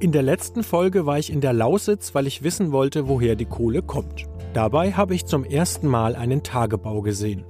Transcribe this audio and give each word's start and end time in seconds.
In 0.00 0.12
der 0.12 0.22
letzten 0.22 0.62
Folge 0.62 1.04
war 1.04 1.18
ich 1.18 1.30
in 1.30 1.42
der 1.42 1.52
Lausitz, 1.52 2.14
weil 2.14 2.26
ich 2.26 2.42
wissen 2.42 2.72
wollte, 2.72 3.06
woher 3.06 3.36
die 3.36 3.44
Kohle 3.44 3.82
kommt. 3.82 4.26
Dabei 4.54 4.92
habe 4.92 5.14
ich 5.14 5.26
zum 5.26 5.44
ersten 5.44 5.88
Mal 5.88 6.16
einen 6.16 6.42
Tagebau 6.42 7.02
gesehen. 7.02 7.44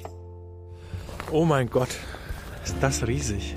Oh 1.31 1.45
mein 1.45 1.71
Gott, 1.71 1.91
ist 2.65 2.75
das 2.81 3.07
riesig. 3.07 3.55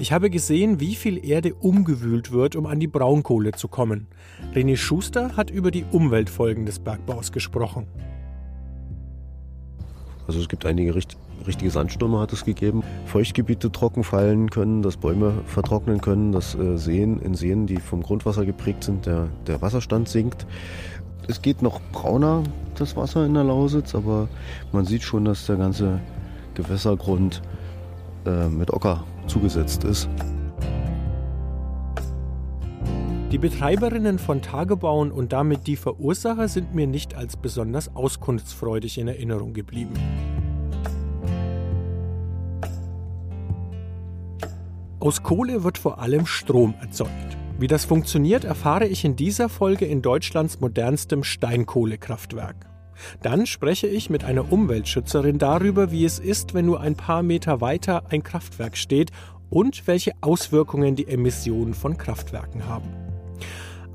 Ich 0.00 0.10
habe 0.10 0.30
gesehen, 0.30 0.80
wie 0.80 0.94
viel 0.94 1.22
Erde 1.22 1.52
umgewühlt 1.52 2.32
wird, 2.32 2.56
um 2.56 2.64
an 2.64 2.80
die 2.80 2.86
Braunkohle 2.86 3.52
zu 3.52 3.68
kommen. 3.68 4.08
René 4.54 4.78
Schuster 4.78 5.36
hat 5.36 5.50
über 5.50 5.70
die 5.70 5.84
Umweltfolgen 5.92 6.64
des 6.64 6.78
Bergbaus 6.78 7.30
gesprochen. 7.30 7.88
Also 10.26 10.40
es 10.40 10.48
gibt 10.48 10.66
einige 10.66 10.94
richt 10.94 11.16
richtige 11.46 11.70
Sandstürme 11.70 12.20
hat 12.20 12.32
es 12.32 12.44
gegeben. 12.44 12.82
Feuchtgebiete 13.06 13.72
trocken 13.72 14.04
fallen 14.04 14.50
können, 14.50 14.82
dass 14.82 14.96
Bäume 14.96 15.32
vertrocknen 15.46 16.00
können, 16.00 16.32
dass 16.32 16.54
äh, 16.54 16.76
Seen 16.78 17.20
in 17.20 17.34
Seen, 17.34 17.66
die 17.66 17.78
vom 17.78 18.02
Grundwasser 18.02 18.44
geprägt 18.44 18.84
sind, 18.84 19.06
der, 19.06 19.28
der 19.46 19.60
Wasserstand 19.60 20.08
sinkt. 20.08 20.46
Es 21.28 21.42
geht 21.42 21.62
noch 21.62 21.80
brauner, 21.92 22.42
das 22.76 22.96
Wasser 22.96 23.24
in 23.26 23.34
der 23.34 23.44
Lausitz, 23.44 23.94
aber 23.94 24.28
man 24.72 24.86
sieht 24.86 25.02
schon, 25.02 25.24
dass 25.24 25.46
der 25.46 25.56
ganze 25.56 26.00
Gewässergrund 26.54 27.42
äh, 28.26 28.48
mit 28.48 28.72
Ocker 28.72 29.04
zugesetzt 29.26 29.84
ist. 29.84 30.08
Die 33.32 33.38
Betreiberinnen 33.38 34.18
von 34.18 34.42
Tagebauen 34.42 35.10
und 35.10 35.32
damit 35.32 35.66
die 35.66 35.76
Verursacher 35.76 36.48
sind 36.48 36.74
mir 36.74 36.86
nicht 36.86 37.14
als 37.14 37.38
besonders 37.38 37.96
auskunftsfreudig 37.96 38.98
in 38.98 39.08
Erinnerung 39.08 39.54
geblieben. 39.54 39.94
Aus 45.00 45.22
Kohle 45.22 45.64
wird 45.64 45.78
vor 45.78 45.98
allem 45.98 46.26
Strom 46.26 46.74
erzeugt. 46.82 47.38
Wie 47.58 47.68
das 47.68 47.86
funktioniert, 47.86 48.44
erfahre 48.44 48.86
ich 48.86 49.02
in 49.02 49.16
dieser 49.16 49.48
Folge 49.48 49.86
in 49.86 50.02
Deutschlands 50.02 50.60
modernstem 50.60 51.24
Steinkohlekraftwerk. 51.24 52.66
Dann 53.22 53.46
spreche 53.46 53.86
ich 53.86 54.10
mit 54.10 54.24
einer 54.24 54.52
Umweltschützerin 54.52 55.38
darüber, 55.38 55.90
wie 55.90 56.04
es 56.04 56.18
ist, 56.18 56.52
wenn 56.52 56.66
nur 56.66 56.82
ein 56.82 56.96
paar 56.96 57.22
Meter 57.22 57.62
weiter 57.62 58.02
ein 58.10 58.22
Kraftwerk 58.22 58.76
steht 58.76 59.10
und 59.48 59.86
welche 59.86 60.12
Auswirkungen 60.20 60.96
die 60.96 61.08
Emissionen 61.08 61.72
von 61.72 61.96
Kraftwerken 61.96 62.66
haben. 62.66 63.11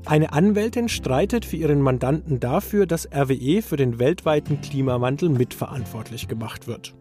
Eine 0.04 0.32
Anwältin 0.32 0.88
streitet 0.88 1.44
für 1.44 1.56
ihren 1.56 1.82
Mandanten 1.82 2.40
dafür, 2.40 2.86
dass 2.86 3.06
RWE 3.12 3.60
für 3.60 3.76
den 3.76 3.98
weltweiten 3.98 4.60
Klimawandel 4.60 5.28
mitverantwortlich 5.28 6.28
gemacht 6.28 6.66
wird. 6.66 6.94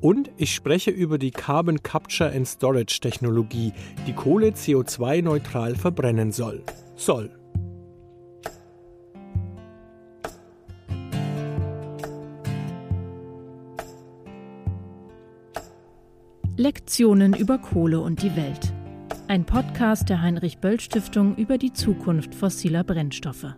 Und 0.00 0.30
ich 0.36 0.54
spreche 0.54 0.90
über 0.90 1.18
die 1.18 1.30
Carbon 1.30 1.82
Capture 1.82 2.32
and 2.32 2.48
Storage 2.48 3.00
Technologie, 3.00 3.72
die 4.06 4.14
Kohle 4.14 4.48
CO2-neutral 4.48 5.76
verbrennen 5.76 6.32
soll. 6.32 6.64
Soll. 6.96 7.30
Lektionen 16.56 17.34
über 17.34 17.58
Kohle 17.58 18.00
und 18.00 18.22
die 18.22 18.34
Welt. 18.36 18.74
Ein 19.30 19.44
Podcast 19.44 20.08
der 20.08 20.22
Heinrich 20.22 20.58
Böll 20.58 20.80
Stiftung 20.80 21.36
über 21.36 21.56
die 21.56 21.72
Zukunft 21.72 22.34
fossiler 22.34 22.82
Brennstoffe. 22.82 23.54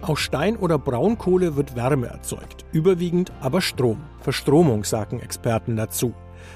Aus 0.00 0.18
Stein 0.18 0.56
oder 0.56 0.78
Braunkohle 0.78 1.56
wird 1.56 1.76
Wärme 1.76 2.06
erzeugt, 2.06 2.64
überwiegend 2.72 3.30
aber 3.42 3.60
Strom. 3.60 4.00
Verstromung 4.20 4.84
sagen 4.84 5.20
Experten 5.20 5.76
dazu. 5.76 6.14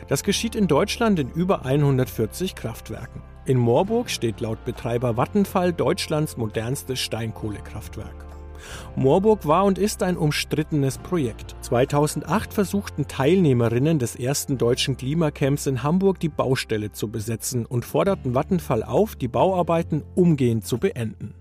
Das 0.09 0.23
geschieht 0.23 0.55
in 0.55 0.67
Deutschland 0.67 1.19
in 1.19 1.29
über 1.29 1.67
140 1.67 2.55
Kraftwerken. 2.55 3.21
In 3.45 3.59
Moorburg 3.59 4.09
steht 4.09 4.41
laut 4.41 4.65
Betreiber 4.65 5.19
Vattenfall 5.19 5.75
Deutschlands 5.75 6.39
modernstes 6.39 6.99
Steinkohlekraftwerk. 6.99 8.30
Moorburg 8.97 9.47
war 9.47 9.65
und 9.65 9.79
ist 9.79 10.03
ein 10.03 10.17
umstrittenes 10.17 10.99
Projekt. 10.99 11.57
2008 11.63 12.53
versuchten 12.53 13.09
Teilnehmerinnen 13.09 13.99
des 13.99 14.17
ersten 14.17 14.59
deutschen 14.59 14.97
Klimacamps 14.97 15.67
in 15.67 15.83
Hamburg 15.83 16.21
die 16.21 16.29
Baustelle 16.29 16.93
zu 16.93 17.09
besetzen 17.09 17.67
und 17.67 17.85
forderten 17.85 18.35
Vattenfall 18.35 18.83
auf, 18.83 19.17
die 19.17 19.29
Bauarbeiten 19.29 20.05
umgehend 20.15 20.67
zu 20.67 20.79
beenden. 20.79 21.35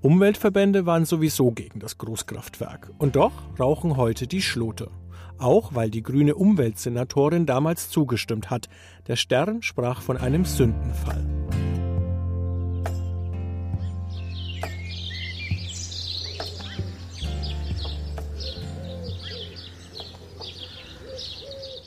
Umweltverbände 0.00 0.86
waren 0.86 1.04
sowieso 1.04 1.50
gegen 1.50 1.80
das 1.80 1.98
Großkraftwerk. 1.98 2.92
Und 2.98 3.16
doch 3.16 3.32
rauchen 3.58 3.96
heute 3.96 4.26
die 4.26 4.42
Schlote. 4.42 4.90
Auch 5.38 5.74
weil 5.74 5.90
die 5.90 6.02
grüne 6.02 6.34
Umweltsenatorin 6.34 7.46
damals 7.46 7.90
zugestimmt 7.90 8.50
hat. 8.50 8.68
Der 9.06 9.16
Stern 9.16 9.62
sprach 9.62 10.02
von 10.02 10.16
einem 10.16 10.44
Sündenfall. 10.44 11.24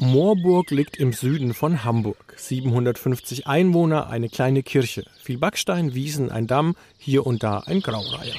Moorburg 0.03 0.71
liegt 0.71 0.97
im 0.97 1.13
Süden 1.13 1.53
von 1.53 1.83
Hamburg. 1.83 2.33
750 2.35 3.45
Einwohner, 3.45 4.09
eine 4.09 4.29
kleine 4.29 4.63
Kirche, 4.63 5.05
viel 5.21 5.37
Backstein, 5.37 5.93
Wiesen, 5.93 6.31
ein 6.31 6.47
Damm, 6.47 6.75
hier 6.97 7.27
und 7.27 7.43
da 7.43 7.59
ein 7.59 7.81
Graureiher. 7.81 8.33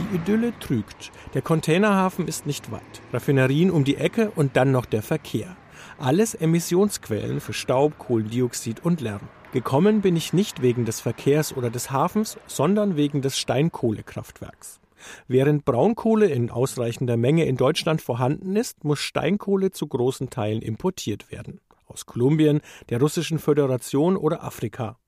Die 0.00 0.16
Idylle 0.16 0.52
trügt. 0.58 1.12
Der 1.32 1.42
Containerhafen 1.42 2.26
ist 2.26 2.44
nicht 2.44 2.72
weit. 2.72 2.80
Raffinerien 3.12 3.70
um 3.70 3.84
die 3.84 3.98
Ecke 3.98 4.32
und 4.34 4.56
dann 4.56 4.72
noch 4.72 4.86
der 4.86 5.02
Verkehr. 5.02 5.56
Alles 5.96 6.34
Emissionsquellen 6.34 7.38
für 7.38 7.52
Staub, 7.52 8.00
Kohlendioxid 8.00 8.84
und 8.84 9.00
Lärm. 9.00 9.28
Gekommen 9.52 10.00
bin 10.00 10.14
ich 10.14 10.32
nicht 10.32 10.62
wegen 10.62 10.84
des 10.84 11.00
Verkehrs 11.00 11.56
oder 11.56 11.70
des 11.70 11.90
Hafens, 11.90 12.38
sondern 12.46 12.96
wegen 12.96 13.20
des 13.20 13.36
Steinkohlekraftwerks. 13.36 14.78
Während 15.26 15.64
Braunkohle 15.64 16.26
in 16.26 16.50
ausreichender 16.50 17.16
Menge 17.16 17.46
in 17.46 17.56
Deutschland 17.56 18.00
vorhanden 18.00 18.54
ist, 18.54 18.84
muss 18.84 19.00
Steinkohle 19.00 19.72
zu 19.72 19.88
großen 19.88 20.30
Teilen 20.30 20.62
importiert 20.62 21.32
werden. 21.32 21.60
Aus 21.88 22.06
Kolumbien, 22.06 22.60
der 22.90 23.00
Russischen 23.00 23.40
Föderation 23.40 24.16
oder 24.16 24.44
Afrika. 24.44 24.98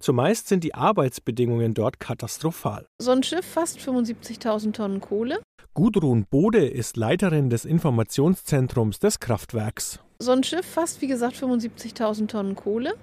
Zumeist 0.00 0.48
sind 0.48 0.64
die 0.64 0.74
Arbeitsbedingungen 0.74 1.72
dort 1.72 2.00
katastrophal. 2.00 2.86
So 2.98 3.12
ein 3.12 3.22
Schiff 3.22 3.46
fasst 3.46 3.78
75.000 3.78 4.72
Tonnen 4.72 5.00
Kohle. 5.00 5.40
Gudrun 5.74 6.26
Bode 6.28 6.66
ist 6.66 6.96
Leiterin 6.96 7.50
des 7.50 7.64
Informationszentrums 7.64 8.98
des 8.98 9.20
Kraftwerks 9.20 10.00
so 10.22 10.32
ein 10.32 10.44
Schiff 10.44 10.64
fasst, 10.64 11.02
wie 11.02 11.08
gesagt, 11.08 11.36
75.000 11.36 12.28
Tonnen 12.28 12.54
Kohle 12.54 12.94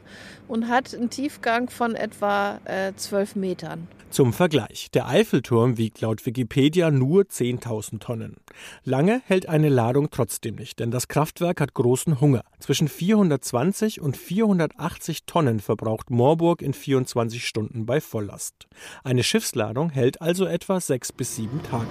und 0.47 0.67
hat 0.67 0.93
einen 0.95 1.09
Tiefgang 1.09 1.69
von 1.69 1.95
etwa 1.95 2.59
äh, 2.65 2.93
12 2.95 3.35
Metern. 3.35 3.87
Zum 4.09 4.33
Vergleich, 4.33 4.89
der 4.91 5.07
Eiffelturm 5.07 5.77
wiegt 5.77 6.01
laut 6.01 6.25
Wikipedia 6.25 6.89
nur 6.89 7.25
10.000 7.25 7.99
Tonnen. 7.99 8.37
Lange 8.83 9.21
hält 9.25 9.47
eine 9.47 9.69
Ladung 9.69 10.09
trotzdem 10.09 10.55
nicht, 10.55 10.79
denn 10.79 10.89
das 10.89 11.09
Kraftwerk 11.09 11.61
hat 11.61 11.75
großen 11.75 12.19
Hunger. 12.19 12.43
Zwischen 12.57 12.87
420 12.87 14.01
und 14.01 14.17
480 14.17 15.25
Tonnen 15.25 15.59
verbraucht 15.59 16.09
Moorburg 16.09 16.63
in 16.63 16.73
24 16.73 17.45
Stunden 17.45 17.85
bei 17.85 18.01
Volllast. 18.01 18.67
Eine 19.03 19.21
Schiffsladung 19.21 19.91
hält 19.91 20.23
also 20.23 20.45
etwa 20.45 20.79
sechs 20.79 21.11
bis 21.11 21.35
sieben 21.35 21.61
Tage. 21.61 21.85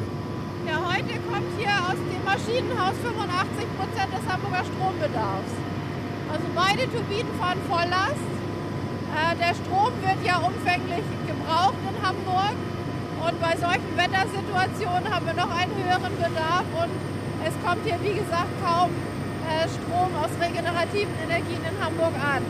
Ja, 0.66 0.84
heute 0.92 1.20
kommt 1.30 1.46
hier 1.56 1.70
aus 1.86 1.98
dem 2.48 2.68
Maschinenhaus 2.68 2.96
85 3.04 3.66
Prozent 3.76 4.10
des 4.12 4.24
Hamburger 4.24 4.64
Strombedarfs. 4.64 5.54
Also 6.32 6.46
beide 6.54 6.90
Turbinen 6.90 7.32
fahren 7.38 7.60
Volllast. 7.68 8.28
Äh, 9.12 9.36
der 9.36 9.52
Strom 9.52 9.92
wird 10.00 10.20
ja 10.24 10.36
umfänglich 10.40 11.04
gebraucht 11.26 11.80
in 11.84 11.96
Hamburg. 12.00 12.56
Und 13.20 13.36
bei 13.40 13.52
solchen 13.56 13.92
Wettersituationen 13.96 15.12
haben 15.12 15.26
wir 15.26 15.34
noch 15.34 15.50
einen 15.50 15.74
höheren 15.76 16.14
Bedarf. 16.16 16.68
Und 16.72 16.92
es 17.44 17.54
kommt 17.64 17.84
hier, 17.84 17.98
wie 18.00 18.16
gesagt, 18.16 18.52
kaum 18.64 18.90
äh, 19.44 19.68
Strom 19.68 20.10
aus 20.16 20.32
regenerativen 20.40 21.14
Energien 21.24 21.60
in 21.64 21.76
Hamburg 21.84 22.16
an. 22.16 22.42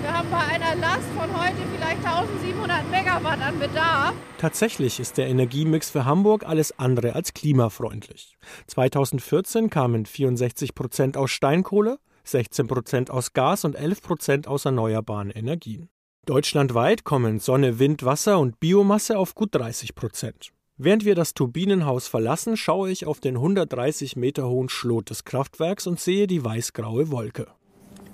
Wir 0.00 0.16
haben 0.16 0.30
bei 0.30 0.38
einer 0.38 0.76
Last 0.76 1.08
von 1.16 1.28
heute 1.36 1.56
vielleicht 1.74 2.06
1700 2.06 2.90
Megawatt 2.90 3.40
an 3.40 3.58
Bedarf. 3.58 4.14
Tatsächlich 4.38 5.00
ist 5.00 5.18
der 5.18 5.26
Energiemix 5.26 5.90
für 5.90 6.04
Hamburg 6.04 6.46
alles 6.46 6.78
andere 6.78 7.14
als 7.14 7.34
klimafreundlich. 7.34 8.36
2014 8.68 9.70
kamen 9.70 10.06
64 10.06 10.76
Prozent 10.76 11.16
aus 11.16 11.32
Steinkohle, 11.32 11.98
16 12.24 12.68
Prozent 12.68 13.10
aus 13.10 13.32
Gas 13.32 13.64
und 13.64 13.74
11 13.74 14.02
Prozent 14.02 14.48
aus 14.48 14.64
erneuerbaren 14.66 15.30
Energien. 15.30 15.88
Deutschlandweit 16.26 17.02
kommen 17.04 17.40
Sonne, 17.40 17.78
Wind, 17.78 18.04
Wasser 18.04 18.38
und 18.38 18.60
Biomasse 18.60 19.18
auf 19.18 19.34
gut 19.34 19.54
30 19.54 19.94
Prozent. 19.96 20.52
Während 20.76 21.04
wir 21.04 21.16
das 21.16 21.34
Turbinenhaus 21.34 22.06
verlassen, 22.06 22.56
schaue 22.56 22.90
ich 22.90 23.04
auf 23.04 23.18
den 23.18 23.34
130 23.34 24.14
Meter 24.14 24.48
hohen 24.48 24.68
Schlot 24.68 25.10
des 25.10 25.24
Kraftwerks 25.24 25.88
und 25.88 25.98
sehe 25.98 26.28
die 26.28 26.44
weißgraue 26.44 27.10
Wolke. 27.10 27.48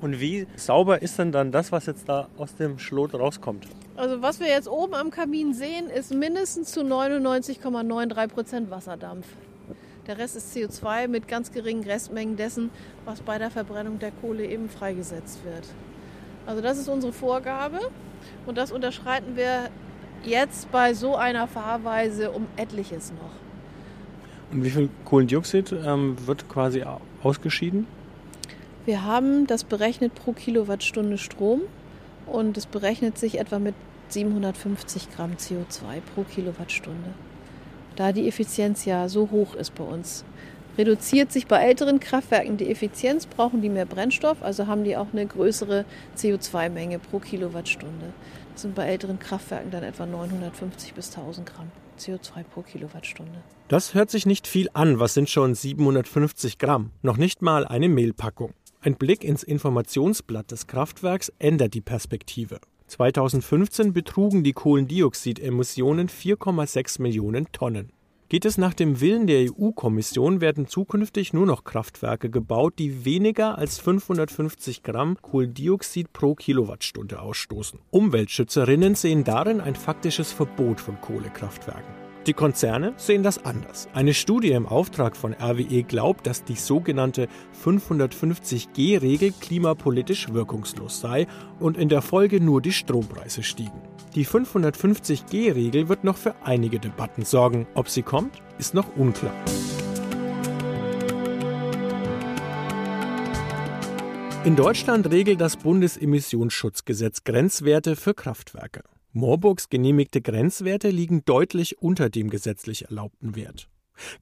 Und 0.05 0.21
wie 0.21 0.47
sauber 0.57 1.01
ist 1.01 1.19
denn 1.19 1.33
dann 1.33 1.51
das, 1.51 1.73
was 1.73 1.87
jetzt 1.87 2.11
da 2.11 2.29
aus 2.37 2.55
dem 2.57 2.79
Schlot 2.79 3.15
rauskommt? 3.15 3.67
Also 3.97 4.21
was 4.21 4.39
wir 4.39 4.49
jetzt 4.49 4.69
oben 4.69 4.93
am 4.93 5.11
Kamin 5.11 5.55
sehen, 5.55 5.89
ist 5.89 6.13
mindestens 6.13 6.73
zu 6.73 6.83
99,93 6.83 8.29
Prozent 8.29 8.71
Wasserdampf. 8.71 9.25
Der 10.07 10.19
Rest 10.19 10.37
ist 10.37 10.55
CO2 10.55 11.09
mit 11.09 11.27
ganz 11.27 11.53
geringen 11.53 11.85
Restmengen 11.85 12.37
dessen, 12.37 12.69
was 13.07 13.23
bei 13.23 13.39
der 13.39 13.51
Verbrennung 13.51 13.99
der 13.99 14.11
Kohle 14.11 14.45
eben 14.45 14.69
freigesetzt 14.69 15.43
wird. 15.43 15.65
Also 16.45 16.61
das 16.61 16.77
ist 16.77 16.89
unsere 16.89 17.15
Vorgabe 17.15 17.81
und 18.45 18.59
das 18.59 18.73
unterschreiten 18.73 19.37
wir 19.37 19.71
jetzt 20.23 20.71
bei 20.71 20.93
so 20.93 21.17
einer 21.17 21.49
Fahrweise 21.49 22.31
um 22.31 22.47
etliches 22.57 23.11
noch. 23.13 24.53
Und 24.53 24.65
wie 24.65 24.71
viel 24.71 24.91
Kohlendioxid 25.07 25.73
ähm, 25.73 26.19
wird 26.27 26.47
quasi 26.51 26.85
ausgeschieden? 27.23 27.87
Wir 28.87 29.03
haben 29.03 29.47
das 29.47 29.65
berechnet 29.65 30.15
pro 30.15 30.33
Kilowattstunde 30.33 31.17
Strom 31.17 31.63
und 32.27 32.59
es 32.59 32.67
berechnet 32.67 33.17
sich 33.17 33.39
etwa 33.39 33.59
mit 33.59 33.75
750 34.09 35.09
Gramm 35.17 35.37
CO2 35.37 36.03
pro 36.15 36.25
Kilowattstunde. 36.25 37.15
Da 37.97 38.13
die 38.13 38.29
Effizienz 38.29 38.85
ja 38.85 39.09
so 39.09 39.31
hoch 39.31 39.55
ist 39.55 39.75
bei 39.75 39.85
uns, 39.85 40.27
reduziert 40.77 41.33
sich 41.33 41.47
bei 41.47 41.65
älteren 41.65 41.99
Kraftwerken 41.99 42.59
die 42.59 42.71
Effizienz, 42.71 43.25
brauchen 43.25 43.63
die 43.63 43.71
mehr 43.71 43.87
Brennstoff, 43.87 44.43
also 44.43 44.67
haben 44.67 44.85
die 44.85 44.99
auch 44.99 45.07
eine 45.13 45.25
größere 45.25 45.87
CO2-Menge 46.19 46.99
pro 46.99 47.21
Kilowattstunde. 47.21 48.13
Das 48.53 48.63
sind 48.63 48.75
bei 48.75 48.85
älteren 48.85 49.19
Kraftwerken 49.19 49.71
dann 49.71 49.83
etwa 49.83 50.05
950 50.05 50.93
bis 50.93 51.17
1000 51.17 51.47
Gramm 51.47 51.71
CO2 51.99 52.45
pro 52.53 52.61
Kilowattstunde. 52.61 53.43
Das 53.69 53.95
hört 53.95 54.11
sich 54.11 54.27
nicht 54.27 54.47
viel 54.47 54.69
an. 54.75 55.01
Was 55.01 55.15
sind 55.15 55.31
schon 55.31 55.55
750 55.55 56.59
Gramm? 56.59 56.91
Noch 57.01 57.17
nicht 57.17 57.41
mal 57.41 57.67
eine 57.67 57.89
Mehlpackung. 57.89 58.53
Ein 58.85 58.97
Blick 58.97 59.25
ins 59.25 59.43
Informationsblatt 59.43 60.51
des 60.51 60.67
Kraftwerks 60.67 61.33
ändert 61.39 61.73
die 61.73 61.81
Perspektive. 61.81 62.59
2015 62.89 63.95
betrugen 63.95 64.45
die 64.45 64.53
Kohlendioxidemissionen 64.53 66.11
4,6 66.11 67.01
Millionen 67.01 67.51
Tonnen. 67.51 67.93
Geht 68.29 68.45
es 68.45 68.59
nach 68.59 68.75
dem 68.75 69.01
Willen 69.01 69.27
der 69.27 69.51
EU-Kommission, 69.51 70.43
werden 70.43 70.67
zukünftig 70.67 71.33
nur 71.33 71.47
noch 71.47 71.65
Kraftwerke 71.65 72.29
gebaut, 72.29 72.75
die 72.79 73.07
weniger 73.07 73.57
als 73.57 73.79
550 73.79 74.83
Gramm 74.83 75.17
Kohlendioxid 75.23 76.13
pro 76.13 76.35
Kilowattstunde 76.35 77.23
ausstoßen. 77.23 77.81
Umweltschützerinnen 77.91 78.97
sehen 78.97 79.25
darin 79.25 79.63
ein 79.63 79.77
faktisches 79.77 80.31
Verbot 80.31 80.83
von 80.83 81.01
Kohlekraftwerken. 81.01 82.04
Die 82.27 82.33
Konzerne 82.33 82.95
sehen 82.97 83.23
das 83.23 83.45
anders. 83.45 83.87
Eine 83.93 84.15
Studie 84.15 84.53
im 84.53 84.67
Auftrag 84.67 85.15
von 85.15 85.35
RWE 85.35 85.83
glaubt, 85.83 86.27
dass 86.27 86.43
die 86.43 86.55
sogenannte 86.55 87.29
550G-Regel 87.63 89.35
klimapolitisch 89.39 90.33
wirkungslos 90.33 91.01
sei 91.01 91.27
und 91.61 91.77
in 91.77 91.91
der 91.91 92.01
Folge 92.01 92.41
nur 92.41 92.63
die 92.63 92.73
Strompreise 92.73 93.43
stiegen. 93.43 93.83
Die 94.15 94.25
550G-Regel 94.25 95.91
wird 95.91 96.05
noch 96.05 96.17
für 96.17 96.35
einige 96.43 96.79
Debatten 96.79 97.27
sorgen. 97.27 97.67
Ob 97.75 97.91
sie 97.91 98.03
kommt, 98.03 98.41
ist 98.59 98.73
noch 98.73 98.97
unklar. 98.97 99.35
In 104.45 104.57
Deutschland 104.57 105.11
regelt 105.11 105.43
das 105.43 105.59
Bundesemissionsschutzgesetz 105.59 107.25
Grenzwerte 107.25 107.97
für 107.97 108.15
Kraftwerke. 108.15 108.83
Moorburgs 109.15 109.69
genehmigte 109.69 110.21
Grenzwerte 110.21 110.91
liegen 110.91 111.25
deutlich 111.25 111.81
unter 111.81 112.11
dem 112.11 112.31
gesetzlich 112.31 112.87
erlaubten 112.87 113.37
Wert. 113.37 113.69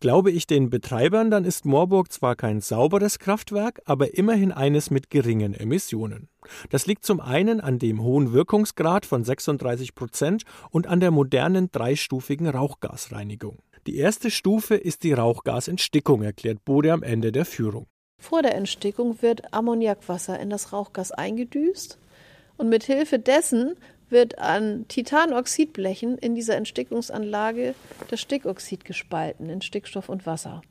Glaube 0.00 0.30
ich 0.30 0.46
den 0.46 0.68
Betreibern, 0.68 1.30
dann 1.30 1.46
ist 1.46 1.64
Moorburg 1.64 2.12
zwar 2.12 2.36
kein 2.36 2.60
sauberes 2.60 3.18
Kraftwerk, 3.18 3.80
aber 3.86 4.18
immerhin 4.18 4.52
eines 4.52 4.90
mit 4.90 5.08
geringen 5.08 5.54
Emissionen. 5.54 6.28
Das 6.68 6.86
liegt 6.86 7.06
zum 7.06 7.20
einen 7.20 7.60
an 7.60 7.78
dem 7.78 8.02
hohen 8.02 8.34
Wirkungsgrad 8.34 9.06
von 9.06 9.24
36 9.24 9.94
Prozent 9.94 10.42
und 10.70 10.86
an 10.86 11.00
der 11.00 11.10
modernen 11.10 11.70
dreistufigen 11.72 12.48
Rauchgasreinigung. 12.48 13.60
Die 13.86 13.96
erste 13.96 14.30
Stufe 14.30 14.74
ist 14.74 15.04
die 15.04 15.14
Rauchgasentstickung, 15.14 16.22
erklärt 16.22 16.64
Bode 16.66 16.92
am 16.92 17.02
Ende 17.02 17.32
der 17.32 17.46
Führung. 17.46 17.86
Vor 18.18 18.42
der 18.42 18.54
Entstickung 18.54 19.22
wird 19.22 19.54
Ammoniakwasser 19.54 20.38
in 20.38 20.50
das 20.50 20.72
Rauchgas 20.72 21.12
eingedüst 21.12 21.98
und 22.56 22.68
mit 22.68 22.84
Hilfe 22.84 23.18
dessen 23.18 23.74
wird 24.12 24.38
an 24.38 24.87
Titanoxidblechen 24.88 26.19
in 26.19 26.35
dieser 26.35 26.56
Entstickungsanlage 26.56 27.75
das 28.09 28.20
Stickoxid 28.20 28.85
gespalten 28.85 29.49
in 29.49 29.62
Stickstoff 29.62 30.09
und 30.09 30.26
Wasser. 30.26 30.62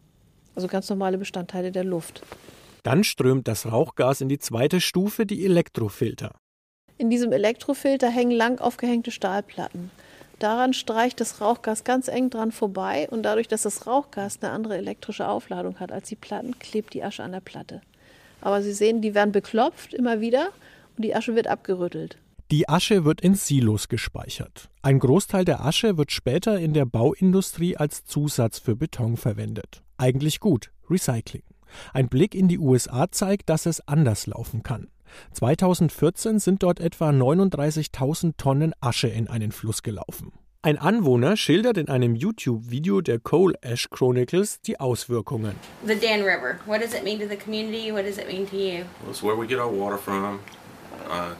Also 0.55 0.67
ganz 0.67 0.89
normale 0.89 1.17
Bestandteile 1.17 1.71
der 1.71 1.83
Luft. 1.83 2.21
Dann 2.83 3.03
strömt 3.03 3.47
das 3.47 3.71
Rauchgas 3.71 4.21
in 4.21 4.29
die 4.29 4.39
zweite 4.39 4.81
Stufe, 4.81 5.25
die 5.25 5.45
Elektrofilter. 5.45 6.35
In 6.97 7.09
diesem 7.09 7.31
Elektrofilter 7.31 8.09
hängen 8.09 8.31
lang 8.31 8.59
aufgehängte 8.59 9.11
Stahlplatten. 9.11 9.91
Daran 10.39 10.73
streicht 10.73 11.19
das 11.19 11.39
Rauchgas 11.39 11.83
ganz 11.83 12.07
eng 12.07 12.31
dran 12.31 12.51
vorbei 12.51 13.07
und 13.11 13.23
dadurch, 13.23 13.47
dass 13.47 13.61
das 13.61 13.85
Rauchgas 13.85 14.39
eine 14.41 14.51
andere 14.51 14.77
elektrische 14.77 15.27
Aufladung 15.27 15.79
hat 15.79 15.91
als 15.91 16.09
die 16.09 16.15
Platten, 16.15 16.57
klebt 16.57 16.93
die 16.93 17.03
Asche 17.03 17.23
an 17.23 17.31
der 17.31 17.41
Platte. 17.41 17.81
Aber 18.41 18.63
Sie 18.63 18.73
sehen, 18.73 19.01
die 19.01 19.13
werden 19.13 19.31
beklopft 19.31 19.93
immer 19.93 20.19
wieder 20.19 20.49
und 20.97 21.03
die 21.03 21.15
Asche 21.15 21.35
wird 21.35 21.47
abgerüttelt. 21.47 22.17
Die 22.51 22.67
Asche 22.67 23.05
wird 23.05 23.21
in 23.21 23.35
Silos 23.35 23.87
gespeichert. 23.87 24.69
Ein 24.81 24.99
Großteil 24.99 25.45
der 25.45 25.63
Asche 25.63 25.97
wird 25.97 26.11
später 26.11 26.59
in 26.59 26.73
der 26.73 26.83
Bauindustrie 26.83 27.77
als 27.77 28.03
Zusatz 28.03 28.59
für 28.59 28.75
Beton 28.75 29.15
verwendet. 29.15 29.83
Eigentlich 29.97 30.41
gut, 30.41 30.69
Recycling. 30.89 31.43
Ein 31.93 32.09
Blick 32.09 32.35
in 32.35 32.49
die 32.49 32.59
USA 32.59 33.09
zeigt, 33.09 33.49
dass 33.49 33.65
es 33.65 33.87
anders 33.87 34.27
laufen 34.27 34.63
kann. 34.63 34.89
2014 35.31 36.39
sind 36.39 36.61
dort 36.61 36.81
etwa 36.81 37.11
39.000 37.11 38.33
Tonnen 38.35 38.73
Asche 38.81 39.07
in 39.07 39.29
einen 39.29 39.53
Fluss 39.53 39.81
gelaufen. 39.81 40.33
Ein 40.61 40.77
Anwohner 40.77 41.37
schildert 41.37 41.77
in 41.77 41.87
einem 41.87 42.15
YouTube-Video 42.15 42.99
der 42.99 43.19
Coal 43.19 43.55
Ash 43.61 43.89
Chronicles 43.89 44.59
die 44.59 44.77
Auswirkungen. 44.77 45.55
The 45.87 45.95
Dan 45.95 46.23
River. 46.23 46.59
What 46.65 46.81
does 46.81 46.93
it 46.93 47.05
mean 47.05 47.21
to 47.21 47.29
the 47.29 47.37
community? 47.37 47.93
What 47.93 48.05
does 48.05 48.17
it 48.17 48.27
mean 48.27 48.45
to 48.49 48.57
you? 48.57 48.83
Well, 49.03 49.11
it's 49.11 49.23
where 49.23 49.37
we 49.37 49.47
get 49.47 49.57
our 49.57 49.71
water 49.71 49.97
from. 49.97 50.39
Uh, 51.09 51.33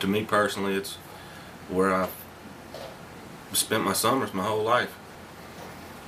to 0.00 0.06
me 0.06 0.24
personally, 0.24 0.74
it's 0.74 0.96
where 1.68 1.94
I've 1.94 2.12
spent 3.52 3.84
my 3.84 3.92
summers 3.92 4.34
my 4.34 4.44
whole 4.44 4.62
life. 4.62 4.96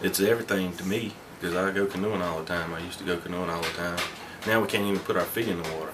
It's 0.02 0.20
everything 0.20 0.76
to 0.76 0.84
me 0.84 1.12
because 1.40 1.54
I 1.56 1.70
go 1.70 1.86
canoeing 1.86 2.22
all 2.22 2.40
the 2.40 2.46
time. 2.46 2.74
I 2.74 2.80
used 2.80 2.98
to 2.98 3.04
go 3.04 3.16
canoeing 3.16 3.50
all 3.50 3.62
the 3.62 3.68
time. 3.68 3.98
Now 4.46 4.60
we 4.60 4.66
can't 4.66 4.84
even 4.84 4.98
put 5.00 5.16
our 5.16 5.24
feet 5.24 5.48
in 5.48 5.62
the 5.62 5.68
water, 5.74 5.92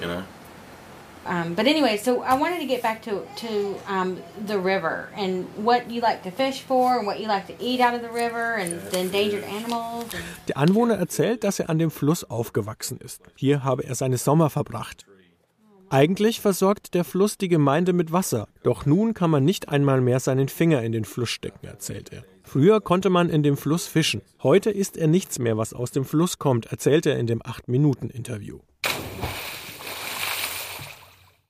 you 0.00 0.06
know. 0.06 0.24
Um, 1.24 1.54
but 1.54 1.66
anyway, 1.66 1.98
so 1.98 2.22
I 2.22 2.34
wanted 2.34 2.58
to 2.58 2.66
get 2.66 2.82
back 2.82 3.00
to 3.02 3.22
to 3.36 3.76
um, 3.86 4.20
the 4.44 4.58
river 4.58 5.08
and 5.14 5.46
what 5.54 5.88
you 5.88 6.00
like 6.00 6.24
to 6.24 6.32
fish 6.32 6.62
for 6.62 6.98
and 6.98 7.06
what 7.06 7.20
you 7.20 7.28
like 7.28 7.46
to 7.46 7.54
eat 7.62 7.80
out 7.80 7.94
of 7.94 8.02
the 8.02 8.10
river 8.10 8.54
and 8.54 8.80
the 8.90 8.98
endangered 8.98 9.44
animals. 9.44 10.06
Der 10.48 10.56
Anwohner 10.56 10.96
erzählt, 10.96 11.44
dass 11.44 11.60
er 11.60 11.70
an 11.70 11.78
dem 11.78 11.92
Fluss 11.92 12.24
aufgewachsen 12.24 12.98
ist. 12.98 13.20
Hier 13.36 13.62
habe 13.62 13.84
er 13.84 13.94
seine 13.94 14.18
Sommer 14.18 14.50
verbracht. 14.50 15.06
Eigentlich 15.92 16.40
versorgt 16.40 16.94
der 16.94 17.04
Fluss 17.04 17.36
die 17.36 17.48
Gemeinde 17.48 17.92
mit 17.92 18.12
Wasser, 18.12 18.48
doch 18.62 18.86
nun 18.86 19.12
kann 19.12 19.28
man 19.28 19.44
nicht 19.44 19.68
einmal 19.68 20.00
mehr 20.00 20.20
seinen 20.20 20.48
Finger 20.48 20.82
in 20.82 20.92
den 20.92 21.04
Fluss 21.04 21.28
stecken, 21.28 21.66
erzählt 21.66 22.10
er. 22.14 22.24
Früher 22.42 22.80
konnte 22.80 23.10
man 23.10 23.28
in 23.28 23.42
dem 23.42 23.58
Fluss 23.58 23.86
fischen. 23.88 24.22
Heute 24.42 24.70
ist 24.70 24.96
er 24.96 25.06
nichts 25.06 25.38
mehr, 25.38 25.58
was 25.58 25.74
aus 25.74 25.90
dem 25.90 26.06
Fluss 26.06 26.38
kommt, 26.38 26.64
erzählt 26.72 27.04
er 27.04 27.18
in 27.18 27.26
dem 27.26 27.42
8-Minuten-Interview. 27.42 28.60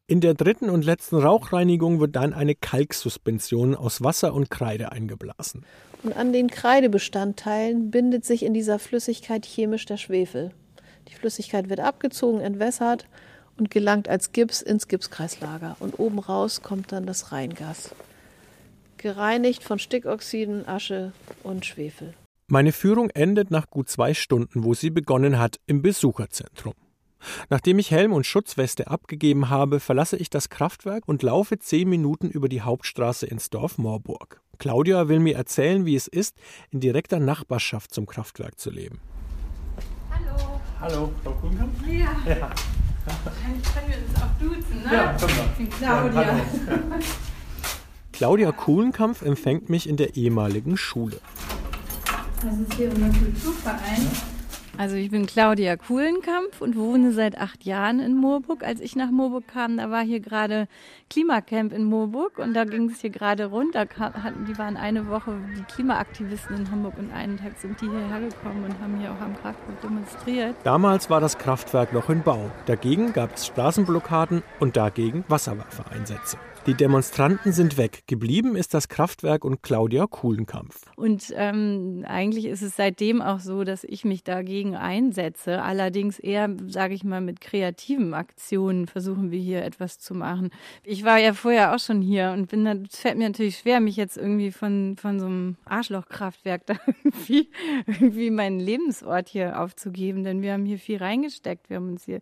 In 0.08 0.20
der 0.20 0.34
dritten 0.34 0.70
und 0.70 0.84
letzten 0.84 1.18
Rauchreinigung 1.18 2.00
wird 2.00 2.16
dann 2.16 2.32
eine 2.32 2.56
Kalksuspension 2.56 3.76
aus 3.76 4.02
Wasser 4.02 4.34
und 4.34 4.50
Kreide 4.50 4.90
eingeblasen. 4.90 5.64
Und 6.02 6.16
an 6.16 6.32
den 6.32 6.50
Kreidebestandteilen 6.50 7.92
bindet 7.92 8.24
sich 8.24 8.42
in 8.42 8.54
dieser 8.54 8.80
Flüssigkeit 8.80 9.46
chemisch 9.46 9.86
der 9.86 9.98
Schwefel. 9.98 10.50
Die 11.06 11.14
Flüssigkeit 11.14 11.68
wird 11.68 11.78
abgezogen, 11.78 12.40
entwässert 12.40 13.06
und 13.58 13.70
gelangt 13.70 14.08
als 14.08 14.32
Gips 14.32 14.62
ins 14.62 14.88
Gipskreislager. 14.88 15.76
Und 15.80 15.98
oben 15.98 16.18
raus 16.18 16.62
kommt 16.62 16.92
dann 16.92 17.06
das 17.06 17.32
Reingas. 17.32 17.94
Gereinigt 18.96 19.62
von 19.62 19.78
Stickoxiden, 19.78 20.68
Asche 20.68 21.12
und 21.42 21.66
Schwefel. 21.66 22.14
Meine 22.46 22.72
Führung 22.72 23.10
endet 23.10 23.50
nach 23.50 23.70
gut 23.70 23.88
zwei 23.88 24.14
Stunden, 24.14 24.64
wo 24.64 24.74
sie 24.74 24.90
begonnen 24.90 25.38
hat, 25.38 25.58
im 25.66 25.82
Besucherzentrum. 25.82 26.74
Nachdem 27.50 27.78
ich 27.78 27.90
Helm 27.90 28.12
und 28.12 28.26
Schutzweste 28.26 28.88
abgegeben 28.88 29.48
habe, 29.48 29.80
verlasse 29.80 30.16
ich 30.16 30.28
das 30.28 30.48
Kraftwerk 30.48 31.06
und 31.06 31.22
laufe 31.22 31.58
zehn 31.58 31.88
Minuten 31.88 32.30
über 32.30 32.48
die 32.48 32.62
Hauptstraße 32.62 33.26
ins 33.26 33.50
Dorf 33.50 33.78
Moorburg. 33.78 34.40
Claudia 34.58 35.08
will 35.08 35.20
mir 35.20 35.36
erzählen, 35.36 35.86
wie 35.86 35.96
es 35.96 36.08
ist, 36.08 36.36
in 36.70 36.80
direkter 36.80 37.20
Nachbarschaft 37.20 37.94
zum 37.94 38.06
Kraftwerk 38.06 38.58
zu 38.58 38.70
leben. 38.70 39.00
Hallo. 40.10 40.60
Hallo, 40.80 41.12
Frau 41.22 41.30
Kuhnkamp? 41.32 41.72
Ja. 41.86 42.16
Ja. 42.26 42.50
Wahrscheinlich 43.04 43.62
können 43.74 43.88
wir 43.88 43.96
uns 43.98 44.22
auch 44.22 44.32
duzen, 44.40 44.82
ne? 44.82 44.94
Ja, 44.94 45.12
können 45.14 45.32
wir. 45.58 45.66
Claudia. 45.66 46.22
Ja. 46.22 46.40
Claudia 48.12 48.52
Kuhlenkampf 48.52 49.22
empfängt 49.22 49.68
mich 49.68 49.88
in 49.88 49.96
der 49.96 50.16
ehemaligen 50.16 50.76
Schule. 50.76 51.18
Das 52.36 52.54
ist 52.54 52.74
hier 52.74 52.90
unser 52.90 53.08
Kulturverein. 53.18 54.10
Also 54.78 54.96
ich 54.96 55.10
bin 55.10 55.26
Claudia 55.26 55.76
Kuhlenkampf 55.76 56.60
und 56.60 56.76
wohne 56.76 57.12
seit 57.12 57.38
acht 57.38 57.64
Jahren 57.64 58.00
in 58.00 58.16
Moorburg. 58.16 58.64
Als 58.64 58.80
ich 58.80 58.96
nach 58.96 59.10
Moorburg 59.10 59.46
kam, 59.46 59.76
da 59.76 59.90
war 59.90 60.02
hier 60.02 60.20
gerade 60.20 60.66
Klimacamp 61.10 61.72
in 61.72 61.84
Moorburg 61.84 62.38
und 62.38 62.54
da 62.54 62.64
ging 62.64 62.90
es 62.90 63.00
hier 63.00 63.10
gerade 63.10 63.46
rund. 63.46 63.74
Da 63.74 63.84
hatten, 63.98 64.46
die 64.46 64.56
waren 64.56 64.78
eine 64.78 65.08
Woche 65.08 65.36
die 65.56 65.62
Klimaaktivisten 65.74 66.56
in 66.56 66.70
Hamburg 66.70 66.94
und 66.98 67.12
einen 67.12 67.36
Tag 67.36 67.58
sind 67.58 67.80
die 67.80 67.88
hierher 67.88 68.20
gekommen 68.20 68.64
und 68.64 68.80
haben 68.80 68.98
hier 68.98 69.12
auch 69.12 69.20
am 69.20 69.36
Kraftwerk 69.36 69.80
demonstriert. 69.82 70.56
Damals 70.64 71.10
war 71.10 71.20
das 71.20 71.36
Kraftwerk 71.36 71.92
noch 71.92 72.08
in 72.08 72.22
Bau. 72.22 72.50
Dagegen 72.66 73.12
gab 73.12 73.34
es 73.34 73.46
Straßenblockaden 73.46 74.42
und 74.58 74.76
dagegen 74.76 75.24
Wasserwerfereinsätze. 75.28 76.38
Die 76.66 76.74
Demonstranten 76.74 77.50
sind 77.50 77.76
weg. 77.76 78.04
Geblieben 78.06 78.54
ist 78.54 78.72
das 78.72 78.88
Kraftwerk 78.88 79.44
und 79.44 79.64
Claudia 79.64 80.06
Kuhlenkampf. 80.06 80.82
Und 80.94 81.32
ähm, 81.34 82.04
eigentlich 82.06 82.44
ist 82.44 82.62
es 82.62 82.76
seitdem 82.76 83.20
auch 83.20 83.40
so, 83.40 83.64
dass 83.64 83.82
ich 83.82 84.04
mich 84.04 84.22
dagegen 84.22 84.76
einsetze. 84.76 85.60
Allerdings 85.60 86.20
eher, 86.20 86.48
sage 86.68 86.94
ich 86.94 87.02
mal, 87.02 87.20
mit 87.20 87.40
kreativen 87.40 88.14
Aktionen 88.14 88.86
versuchen 88.86 89.32
wir 89.32 89.40
hier 89.40 89.64
etwas 89.64 89.98
zu 89.98 90.14
machen. 90.14 90.50
Ich 90.84 91.04
war 91.04 91.18
ja 91.18 91.34
vorher 91.34 91.74
auch 91.74 91.80
schon 91.80 92.00
hier 92.00 92.30
und 92.30 92.48
bin 92.48 92.64
es 92.64 92.96
fällt 92.96 93.18
mir 93.18 93.28
natürlich 93.28 93.58
schwer, 93.58 93.80
mich 93.80 93.96
jetzt 93.96 94.16
irgendwie 94.16 94.52
von, 94.52 94.96
von 94.96 95.18
so 95.18 95.26
einem 95.26 95.56
Arschlochkraftwerk 95.64 96.64
da 96.66 96.74
irgendwie, 97.02 97.50
irgendwie 97.86 98.30
meinen 98.30 98.60
Lebensort 98.60 99.28
hier 99.28 99.60
aufzugeben, 99.60 100.22
denn 100.22 100.42
wir 100.42 100.52
haben 100.52 100.64
hier 100.64 100.78
viel 100.78 100.98
reingesteckt. 100.98 101.68
Wir 101.70 101.78
haben 101.78 101.88
uns 101.88 102.04
hier 102.04 102.20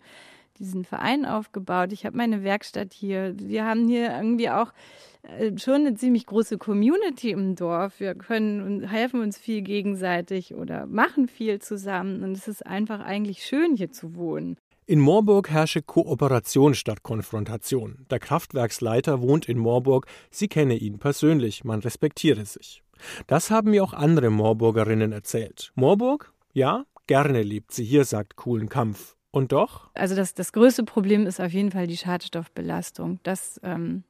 diesen 0.60 0.84
Verein 0.84 1.26
aufgebaut. 1.26 1.92
Ich 1.92 2.06
habe 2.06 2.16
meine 2.16 2.44
Werkstatt 2.44 2.92
hier. 2.92 3.34
Wir 3.36 3.64
haben 3.64 3.88
hier 3.88 4.14
irgendwie 4.14 4.50
auch 4.50 4.72
äh, 5.22 5.56
schon 5.58 5.86
eine 5.86 5.94
ziemlich 5.94 6.26
große 6.26 6.58
Community 6.58 7.30
im 7.30 7.56
Dorf. 7.56 7.98
Wir 7.98 8.14
können 8.14 8.62
und 8.62 8.82
helfen 8.84 9.20
uns 9.20 9.38
viel 9.38 9.62
gegenseitig 9.62 10.54
oder 10.54 10.86
machen 10.86 11.26
viel 11.28 11.60
zusammen. 11.60 12.22
Und 12.22 12.32
es 12.32 12.46
ist 12.46 12.64
einfach 12.66 13.00
eigentlich 13.00 13.44
schön, 13.44 13.76
hier 13.76 13.90
zu 13.90 14.14
wohnen. 14.14 14.56
In 14.86 14.98
Moorburg 14.98 15.50
herrsche 15.50 15.82
Kooperation 15.82 16.74
statt 16.74 17.02
Konfrontation. 17.02 18.06
Der 18.10 18.18
Kraftwerksleiter 18.18 19.20
wohnt 19.20 19.48
in 19.48 19.58
Moorburg. 19.58 20.06
Sie 20.30 20.48
kenne 20.48 20.74
ihn 20.74 20.98
persönlich. 20.98 21.64
Man 21.64 21.80
respektiere 21.80 22.44
sich. 22.44 22.82
Das 23.26 23.50
haben 23.50 23.70
mir 23.70 23.84
auch 23.84 23.92
andere 23.92 24.30
Moorburgerinnen 24.30 25.12
erzählt. 25.12 25.70
Moorburg? 25.74 26.32
Ja, 26.52 26.84
gerne 27.06 27.42
lebt 27.42 27.72
sie 27.72 27.84
hier, 27.84 28.04
sagt 28.04 28.36
Coolen 28.36 28.68
Kampf. 28.68 29.16
Und 29.32 29.52
doch? 29.52 29.90
Also 29.94 30.16
das, 30.16 30.34
das 30.34 30.52
größte 30.52 30.84
Problem 30.84 31.26
ist 31.26 31.40
auf 31.40 31.52
jeden 31.52 31.70
Fall 31.70 31.86
die 31.86 31.96
Schadstoffbelastung. 31.96 33.20
Das, 33.22 33.60
ähm, 33.62 34.04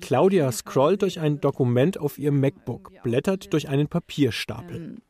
Claudia 0.00 0.52
scrollt 0.52 1.02
durch 1.02 1.18
ein 1.18 1.40
Dokument 1.40 1.98
auf 1.98 2.18
ihrem 2.18 2.38
MacBook, 2.38 2.92
blättert 3.02 3.52
durch 3.52 3.68
einen 3.68 3.88
Papierstapel. 3.88 4.76
Ähm, 4.76 5.02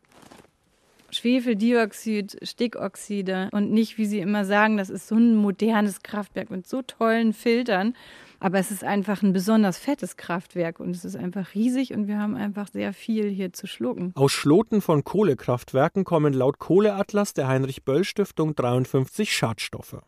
Schwefeldioxid, 1.13 2.39
Stickoxide 2.43 3.49
und 3.53 3.71
nicht, 3.71 3.99
wie 3.99 4.07
Sie 4.07 4.21
immer 4.21 4.45
sagen, 4.45 4.77
das 4.77 4.91
ist 4.91 5.09
so 5.09 5.17
ein 5.17 5.35
modernes 5.37 6.03
Kraftwerk 6.03 6.51
mit 6.51 6.67
so 6.67 6.83
tollen 6.83 7.33
Filtern. 7.33 7.95
Aber 8.43 8.59
es 8.59 8.71
ist 8.71 8.85
einfach 8.85 9.23
ein 9.23 9.35
besonders 9.35 9.77
fettes 9.77 10.17
Kraftwerk 10.17 10.81
und 10.81 10.97
es 10.97 11.05
ist 11.05 11.15
einfach 11.15 11.55
riesig 11.55 11.93
und 11.93 12.09
wir 12.09 12.19
haben 12.19 12.37
einfach 12.37 12.69
sehr 12.69 12.95
viel 12.95 13.29
hier 13.29 13.53
zu 13.53 13.67
schlucken. 13.67 14.13
Aus 14.15 14.33
Schloten 14.33 14.81
von 14.81 15.05
Kohlekraftwerken 15.05 16.05
kommen 16.05 16.33
laut 16.33 16.59
Kohleatlas 16.59 17.35
der 17.35 17.49
Heinrich-Böll-Stiftung 17.49 18.55
53 18.55 19.31
Schadstoffe. 19.31 19.99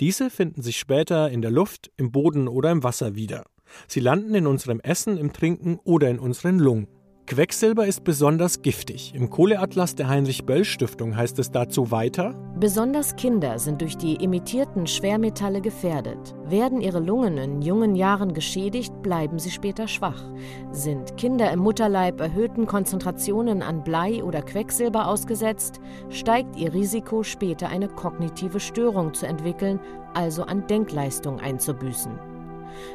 Diese 0.00 0.30
finden 0.30 0.62
sich 0.62 0.78
später 0.78 1.30
in 1.30 1.42
der 1.42 1.52
Luft, 1.52 1.92
im 1.96 2.10
Boden 2.10 2.48
oder 2.48 2.72
im 2.72 2.82
Wasser 2.82 3.14
wieder. 3.14 3.44
Sie 3.86 4.00
landen 4.00 4.34
in 4.34 4.46
unserem 4.46 4.80
Essen, 4.80 5.16
im 5.16 5.32
Trinken 5.32 5.78
oder 5.84 6.08
in 6.08 6.18
unseren 6.18 6.58
Lungen. 6.58 6.88
Quecksilber 7.26 7.88
ist 7.88 8.04
besonders 8.04 8.62
giftig. 8.62 9.12
Im 9.16 9.30
Kohleatlas 9.30 9.96
der 9.96 10.08
Heinrich-Böll-Stiftung 10.08 11.16
heißt 11.16 11.40
es 11.40 11.50
dazu 11.50 11.90
weiter: 11.90 12.34
Besonders 12.60 13.16
Kinder 13.16 13.58
sind 13.58 13.80
durch 13.80 13.96
die 13.96 14.22
emittierten 14.22 14.86
Schwermetalle 14.86 15.60
gefährdet. 15.60 16.36
Werden 16.44 16.80
ihre 16.80 17.00
Lungen 17.00 17.36
in 17.36 17.62
jungen 17.62 17.96
Jahren 17.96 18.32
geschädigt, 18.32 19.02
bleiben 19.02 19.40
sie 19.40 19.50
später 19.50 19.88
schwach. 19.88 20.22
Sind 20.70 21.16
Kinder 21.16 21.50
im 21.50 21.58
Mutterleib 21.58 22.20
erhöhten 22.20 22.66
Konzentrationen 22.66 23.60
an 23.60 23.82
Blei 23.82 24.22
oder 24.22 24.40
Quecksilber 24.40 25.08
ausgesetzt, 25.08 25.80
steigt 26.10 26.54
ihr 26.56 26.72
Risiko, 26.72 27.24
später 27.24 27.68
eine 27.68 27.88
kognitive 27.88 28.60
Störung 28.60 29.14
zu 29.14 29.26
entwickeln, 29.26 29.80
also 30.14 30.44
an 30.44 30.68
Denkleistung 30.68 31.40
einzubüßen. 31.40 32.12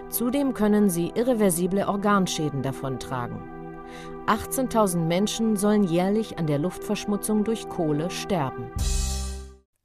Zudem 0.09 0.53
können 0.53 0.89
sie 0.89 1.11
irreversible 1.15 1.85
Organschäden 1.85 2.61
davontragen. 2.61 3.50
18.000 4.28 4.98
Menschen 4.98 5.58
sollen 5.58 5.84
jährlich 5.84 6.38
an 6.38 6.48
der 6.48 6.60
Luftverschmutzung 6.60 7.44
durch 7.44 7.68
Kohle 7.70 8.10
sterben. 8.10 8.72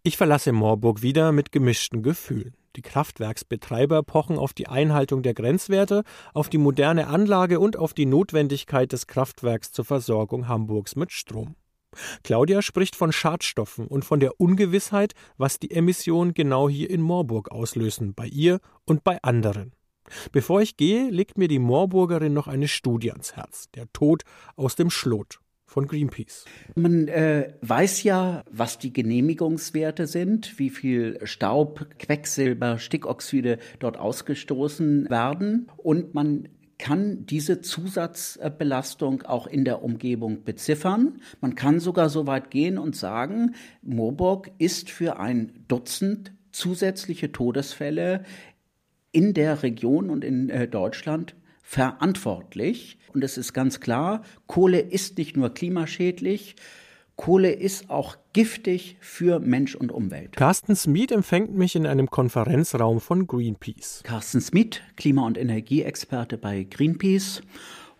Ich 0.02 0.16
verlasse 0.16 0.52
Moorburg 0.52 1.02
wieder 1.02 1.32
mit 1.32 1.50
gemischten 1.50 2.02
Gefühlen. 2.02 2.54
Die 2.76 2.82
Kraftwerksbetreiber 2.82 4.02
pochen 4.02 4.38
auf 4.38 4.52
die 4.52 4.68
Einhaltung 4.68 5.22
der 5.22 5.34
Grenzwerte, 5.34 6.04
auf 6.34 6.48
die 6.48 6.58
moderne 6.58 7.06
Anlage 7.08 7.58
und 7.58 7.76
auf 7.76 7.94
die 7.94 8.06
Notwendigkeit 8.06 8.92
des 8.92 9.06
Kraftwerks 9.06 9.72
zur 9.72 9.84
Versorgung 9.84 10.46
Hamburgs 10.46 10.94
mit 10.94 11.10
Strom. 11.10 11.56
Claudia 12.22 12.62
spricht 12.62 12.94
von 12.94 13.12
Schadstoffen 13.12 13.86
und 13.86 14.04
von 14.04 14.20
der 14.20 14.40
Ungewissheit, 14.40 15.14
was 15.38 15.58
die 15.58 15.70
Emissionen 15.70 16.34
genau 16.34 16.68
hier 16.68 16.90
in 16.90 17.00
Moorburg 17.00 17.50
auslösen, 17.50 18.14
bei 18.14 18.26
ihr 18.26 18.60
und 18.84 19.02
bei 19.02 19.22
anderen. 19.22 19.72
Bevor 20.32 20.60
ich 20.60 20.76
gehe, 20.76 21.10
legt 21.10 21.38
mir 21.38 21.48
die 21.48 21.58
Moorburgerin 21.58 22.32
noch 22.32 22.48
eine 22.48 22.68
Studie 22.68 23.12
ans 23.12 23.36
Herz. 23.36 23.70
Der 23.74 23.92
Tod 23.92 24.22
aus 24.56 24.76
dem 24.76 24.90
Schlot 24.90 25.40
von 25.66 25.86
Greenpeace. 25.86 26.44
Man 26.74 27.08
äh, 27.08 27.52
weiß 27.60 28.02
ja, 28.04 28.44
was 28.50 28.78
die 28.78 28.92
Genehmigungswerte 28.92 30.06
sind, 30.06 30.58
wie 30.58 30.70
viel 30.70 31.18
Staub, 31.24 31.86
Quecksilber, 31.98 32.78
Stickoxide 32.78 33.58
dort 33.78 33.98
ausgestoßen 33.98 35.10
werden. 35.10 35.70
Und 35.76 36.14
man 36.14 36.48
kann 36.78 37.26
diese 37.26 37.60
Zusatzbelastung 37.60 39.22
auch 39.22 39.46
in 39.46 39.64
der 39.64 39.82
Umgebung 39.82 40.44
beziffern. 40.44 41.20
Man 41.40 41.54
kann 41.54 41.80
sogar 41.80 42.08
so 42.08 42.26
weit 42.26 42.50
gehen 42.50 42.78
und 42.78 42.94
sagen, 42.94 43.54
Moorburg 43.82 44.50
ist 44.58 44.90
für 44.90 45.18
ein 45.18 45.64
Dutzend 45.68 46.32
zusätzliche 46.52 47.32
Todesfälle 47.32 48.24
in 49.16 49.32
der 49.32 49.62
Region 49.62 50.10
und 50.10 50.24
in 50.24 50.50
äh, 50.50 50.68
Deutschland 50.68 51.34
verantwortlich. 51.62 52.98
Und 53.14 53.24
es 53.24 53.38
ist 53.38 53.54
ganz 53.54 53.80
klar, 53.80 54.20
Kohle 54.46 54.78
ist 54.78 55.16
nicht 55.16 55.38
nur 55.38 55.54
klimaschädlich, 55.54 56.54
Kohle 57.16 57.50
ist 57.50 57.88
auch 57.88 58.18
giftig 58.34 58.98
für 59.00 59.40
Mensch 59.40 59.74
und 59.74 59.90
Umwelt. 59.90 60.36
Carsten 60.36 60.76
Smith 60.76 61.12
empfängt 61.12 61.56
mich 61.56 61.74
in 61.74 61.86
einem 61.86 62.10
Konferenzraum 62.10 63.00
von 63.00 63.26
Greenpeace. 63.26 64.02
Carsten 64.04 64.42
Smith, 64.42 64.82
Klima- 64.96 65.26
und 65.26 65.38
Energieexperte 65.38 66.36
bei 66.36 66.64
Greenpeace. 66.64 67.40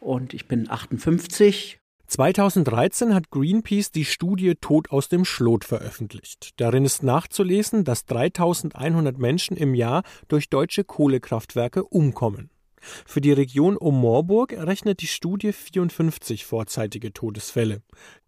Und 0.00 0.34
ich 0.34 0.46
bin 0.48 0.70
58 0.70 1.78
2013 2.06 3.14
hat 3.14 3.30
Greenpeace 3.30 3.90
die 3.90 4.04
Studie 4.04 4.54
Tod 4.54 4.90
aus 4.90 5.08
dem 5.08 5.24
Schlot 5.24 5.64
veröffentlicht. 5.64 6.50
Darin 6.56 6.84
ist 6.84 7.02
nachzulesen, 7.02 7.84
dass 7.84 8.04
3100 8.06 9.18
Menschen 9.18 9.56
im 9.56 9.74
Jahr 9.74 10.02
durch 10.28 10.48
deutsche 10.48 10.84
Kohlekraftwerke 10.84 11.84
umkommen. 11.84 12.50
Für 12.80 13.20
die 13.20 13.32
Region 13.32 13.76
um 13.76 14.00
Moorburg 14.00 14.52
errechnet 14.52 15.00
die 15.00 15.06
Studie 15.06 15.52
54 15.52 16.44
vorzeitige 16.44 17.12
Todesfälle. 17.12 17.82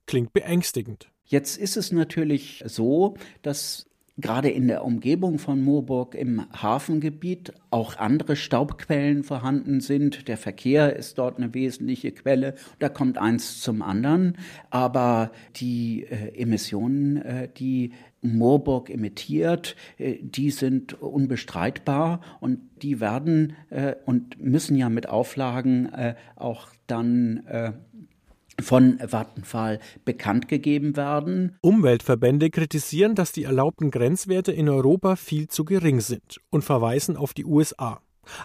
Klingt 0.06 0.32
beängstigend. 0.32 1.10
Jetzt 1.24 1.58
ist 1.58 1.76
es 1.76 1.92
natürlich 1.92 2.62
so, 2.66 3.16
dass 3.42 3.87
gerade 4.18 4.50
in 4.50 4.68
der 4.68 4.84
Umgebung 4.84 5.38
von 5.38 5.62
Moorburg 5.62 6.14
im 6.14 6.42
Hafengebiet 6.52 7.52
auch 7.70 7.96
andere 7.96 8.36
Staubquellen 8.36 9.22
vorhanden 9.22 9.80
sind. 9.80 10.28
Der 10.28 10.36
Verkehr 10.36 10.96
ist 10.96 11.18
dort 11.18 11.38
eine 11.38 11.54
wesentliche 11.54 12.12
Quelle. 12.12 12.54
Da 12.80 12.88
kommt 12.88 13.16
eins 13.16 13.60
zum 13.60 13.80
anderen. 13.80 14.36
Aber 14.70 15.30
die 15.56 16.04
äh, 16.04 16.40
Emissionen, 16.40 17.16
äh, 17.18 17.48
die 17.56 17.92
Moorburg 18.20 18.90
emittiert, 18.90 19.76
äh, 19.98 20.16
die 20.20 20.50
sind 20.50 21.00
unbestreitbar 21.00 22.20
und 22.40 22.58
die 22.82 23.00
werden 23.00 23.54
äh, 23.70 23.94
und 24.04 24.42
müssen 24.42 24.76
ja 24.76 24.88
mit 24.88 25.08
Auflagen 25.08 25.92
äh, 25.92 26.14
auch 26.36 26.68
dann 26.86 27.42
von 28.60 28.98
Vattenfall 29.04 29.78
bekannt 30.04 30.48
gegeben 30.48 30.96
werden. 30.96 31.56
Umweltverbände 31.60 32.50
kritisieren, 32.50 33.14
dass 33.14 33.32
die 33.32 33.44
erlaubten 33.44 33.90
Grenzwerte 33.90 34.52
in 34.52 34.68
Europa 34.68 35.16
viel 35.16 35.48
zu 35.48 35.64
gering 35.64 36.00
sind 36.00 36.40
und 36.50 36.62
verweisen 36.62 37.16
auf 37.16 37.34
die 37.34 37.44
USA. 37.44 38.00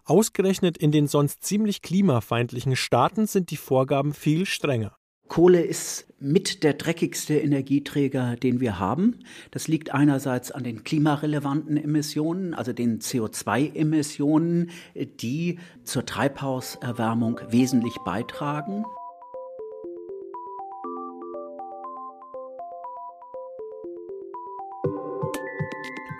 Ausgerechnet 0.05 0.77
in 0.77 0.91
den 0.91 1.07
sonst 1.07 1.43
ziemlich 1.43 1.81
klimafeindlichen 1.81 2.75
Staaten 2.75 3.27
sind 3.27 3.51
die 3.51 3.57
Vorgaben 3.57 4.13
viel 4.13 4.45
strenger. 4.45 4.95
Kohle 5.27 5.61
ist 5.61 6.05
mit 6.19 6.63
der 6.63 6.73
dreckigste 6.73 7.35
Energieträger, 7.39 8.35
den 8.35 8.59
wir 8.59 8.77
haben. 8.79 9.19
Das 9.51 9.67
liegt 9.67 9.93
einerseits 9.93 10.51
an 10.51 10.63
den 10.63 10.83
klimarelevanten 10.83 11.75
Emissionen, 11.75 12.53
also 12.53 12.71
den 12.71 12.99
CO2-Emissionen, 12.99 14.69
die 14.93 15.59
zur 15.83 16.05
Treibhauserwärmung 16.05 17.39
wesentlich 17.49 17.95
beitragen. 18.05 18.85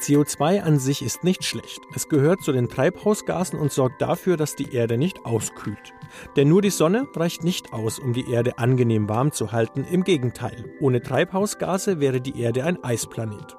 CO2 0.04 0.62
an 0.62 0.80
sich 0.80 1.02
ist 1.02 1.24
nicht 1.24 1.46
schlecht. 1.46 1.82
Es 1.96 2.10
gehört 2.10 2.42
zu 2.42 2.52
den 2.52 2.68
Treibhausgasen 2.68 3.58
und 3.58 3.72
sorgt 3.72 4.02
dafür, 4.02 4.36
dass 4.36 4.58
die 4.58 4.74
Erde 4.76 4.98
nicht 4.98 5.26
auskühlt. 5.26 5.94
Denn 6.36 6.50
nur 6.50 6.62
die 6.62 6.70
Sonne 6.70 7.08
reicht 7.16 7.46
nicht 7.46 7.72
aus, 7.72 8.00
um 8.00 8.12
die 8.12 8.30
Erde 8.30 8.58
angenehm 8.58 9.08
warm 9.08 9.32
zu 9.32 9.54
halten. 9.54 9.86
Im 9.90 10.04
Gegenteil, 10.04 10.66
ohne 10.82 11.02
Treibhausgase 11.02 12.02
wäre 12.02 12.20
die 12.20 12.40
Erde 12.40 12.66
ein 12.66 12.84
Eisplanet. 12.84 13.56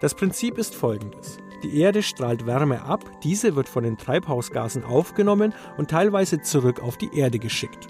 Das 0.00 0.14
Prinzip 0.14 0.58
ist 0.58 0.76
folgendes. 0.76 1.38
Die 1.64 1.80
Erde 1.80 2.04
strahlt 2.04 2.46
Wärme 2.46 2.82
ab, 2.82 3.04
diese 3.24 3.56
wird 3.56 3.68
von 3.68 3.82
den 3.82 3.98
Treibhausgasen 3.98 4.84
aufgenommen 4.84 5.52
und 5.76 5.90
teilweise 5.90 6.40
zurück 6.40 6.80
auf 6.80 6.96
die 6.96 7.14
Erde 7.18 7.40
geschickt. 7.40 7.88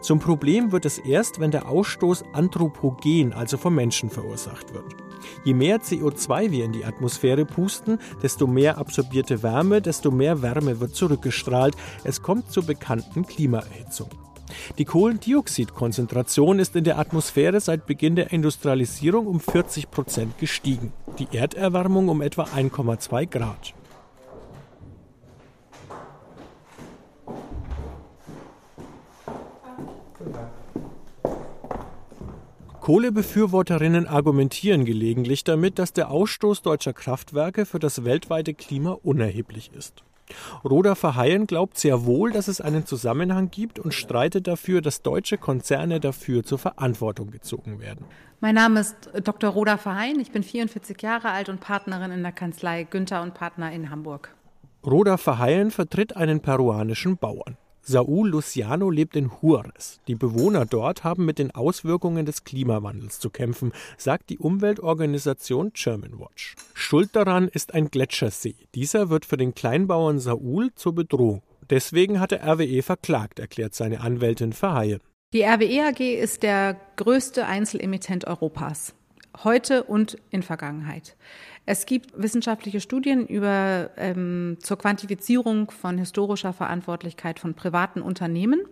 Zum 0.00 0.20
Problem 0.20 0.72
wird 0.72 0.86
es 0.86 0.98
erst, 0.98 1.40
wenn 1.40 1.50
der 1.50 1.68
Ausstoß 1.68 2.24
anthropogen, 2.32 3.32
also 3.32 3.56
vom 3.58 3.74
Menschen 3.74 4.08
verursacht 4.08 4.72
wird. 4.72 5.09
Je 5.44 5.54
mehr 5.54 5.80
CO2 5.80 6.50
wir 6.50 6.64
in 6.64 6.72
die 6.72 6.84
Atmosphäre 6.84 7.44
pusten, 7.44 7.98
desto 8.22 8.46
mehr 8.46 8.78
absorbierte 8.78 9.42
Wärme, 9.42 9.80
desto 9.80 10.10
mehr 10.10 10.42
Wärme 10.42 10.80
wird 10.80 10.94
zurückgestrahlt. 10.94 11.76
Es 12.04 12.22
kommt 12.22 12.50
zur 12.52 12.64
bekannten 12.64 13.26
Klimaerhitzung. 13.26 14.08
Die 14.78 14.84
Kohlendioxidkonzentration 14.84 16.58
ist 16.58 16.74
in 16.76 16.84
der 16.84 16.98
Atmosphäre 16.98 17.60
seit 17.60 17.86
Beginn 17.86 18.16
der 18.16 18.32
Industrialisierung 18.32 19.26
um 19.26 19.40
40 19.40 19.90
Prozent 19.90 20.38
gestiegen, 20.38 20.92
die 21.18 21.28
Erderwärmung 21.36 22.08
um 22.08 22.20
etwa 22.20 22.44
1,2 22.44 23.26
Grad. 23.26 23.74
Kohlebefürworterinnen 32.90 34.08
argumentieren 34.08 34.84
gelegentlich 34.84 35.44
damit, 35.44 35.78
dass 35.78 35.92
der 35.92 36.10
Ausstoß 36.10 36.62
deutscher 36.62 36.92
Kraftwerke 36.92 37.64
für 37.64 37.78
das 37.78 38.02
weltweite 38.04 38.52
Klima 38.52 38.98
unerheblich 39.04 39.70
ist. 39.78 40.02
Roda 40.64 40.96
Verheyen 40.96 41.46
glaubt 41.46 41.78
sehr 41.78 42.04
wohl, 42.04 42.32
dass 42.32 42.48
es 42.48 42.60
einen 42.60 42.86
Zusammenhang 42.86 43.48
gibt 43.52 43.78
und 43.78 43.94
streitet 43.94 44.48
dafür, 44.48 44.80
dass 44.80 45.02
deutsche 45.02 45.38
Konzerne 45.38 46.00
dafür 46.00 46.42
zur 46.42 46.58
Verantwortung 46.58 47.30
gezogen 47.30 47.78
werden. 47.78 48.06
Mein 48.40 48.56
Name 48.56 48.80
ist 48.80 48.96
Dr. 49.22 49.50
Roda 49.50 49.76
Verheyen. 49.76 50.18
Ich 50.18 50.32
bin 50.32 50.42
44 50.42 51.00
Jahre 51.00 51.30
alt 51.30 51.48
und 51.48 51.60
Partnerin 51.60 52.10
in 52.10 52.24
der 52.24 52.32
Kanzlei 52.32 52.82
Günther 52.82 53.22
und 53.22 53.34
Partner 53.34 53.70
in 53.70 53.90
Hamburg. 53.90 54.34
Roda 54.84 55.16
Verheyen 55.16 55.70
vertritt 55.70 56.16
einen 56.16 56.40
peruanischen 56.40 57.18
Bauern. 57.18 57.56
Saul 57.90 58.28
Luciano 58.28 58.88
lebt 58.88 59.16
in 59.16 59.32
Juarez. 59.42 59.98
Die 60.06 60.14
Bewohner 60.14 60.64
dort 60.64 61.02
haben 61.02 61.24
mit 61.24 61.40
den 61.40 61.50
Auswirkungen 61.50 62.24
des 62.24 62.44
Klimawandels 62.44 63.18
zu 63.18 63.30
kämpfen, 63.30 63.72
sagt 63.98 64.30
die 64.30 64.38
Umweltorganisation 64.38 65.72
Germanwatch. 65.74 66.54
Schuld 66.72 67.16
daran 67.16 67.48
ist 67.48 67.74
ein 67.74 67.90
Gletschersee. 67.90 68.54
Dieser 68.76 69.10
wird 69.10 69.24
für 69.24 69.36
den 69.36 69.56
Kleinbauern 69.56 70.20
Saul 70.20 70.70
zur 70.76 70.94
Bedrohung. 70.94 71.42
Deswegen 71.68 72.20
hat 72.20 72.30
der 72.30 72.46
RWE 72.46 72.82
verklagt, 72.82 73.40
erklärt 73.40 73.74
seine 73.74 74.02
Anwältin 74.02 74.52
Verheyen. 74.52 75.00
Die 75.32 75.42
RWE 75.42 75.88
AG 75.88 76.00
ist 76.00 76.44
der 76.44 76.76
größte 76.94 77.46
Einzelemittent 77.46 78.24
Europas. 78.24 78.94
Heute 79.44 79.84
und 79.84 80.18
in 80.30 80.42
Vergangenheit. 80.42 81.16
Es 81.64 81.86
gibt 81.86 82.20
wissenschaftliche 82.20 82.80
Studien 82.80 83.26
über, 83.26 83.90
ähm, 83.96 84.58
zur 84.60 84.76
Quantifizierung 84.76 85.70
von 85.70 85.98
historischer 85.98 86.52
Verantwortlichkeit 86.52 87.38
von 87.38 87.54
privaten 87.54 88.02
Unternehmen 88.02 88.62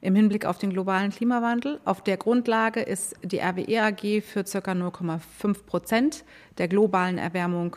im 0.00 0.14
Hinblick 0.14 0.44
auf 0.44 0.58
den 0.58 0.70
globalen 0.70 1.10
Klimawandel. 1.10 1.80
Auf 1.84 2.02
der 2.02 2.18
Grundlage 2.18 2.82
ist 2.82 3.16
die 3.24 3.40
RWE 3.40 3.82
AG 3.82 4.20
für 4.22 4.44
ca. 4.44 4.74
0,5 4.74 5.66
Prozent 5.66 6.24
der 6.58 6.68
globalen 6.68 7.18
Erwärmung 7.18 7.76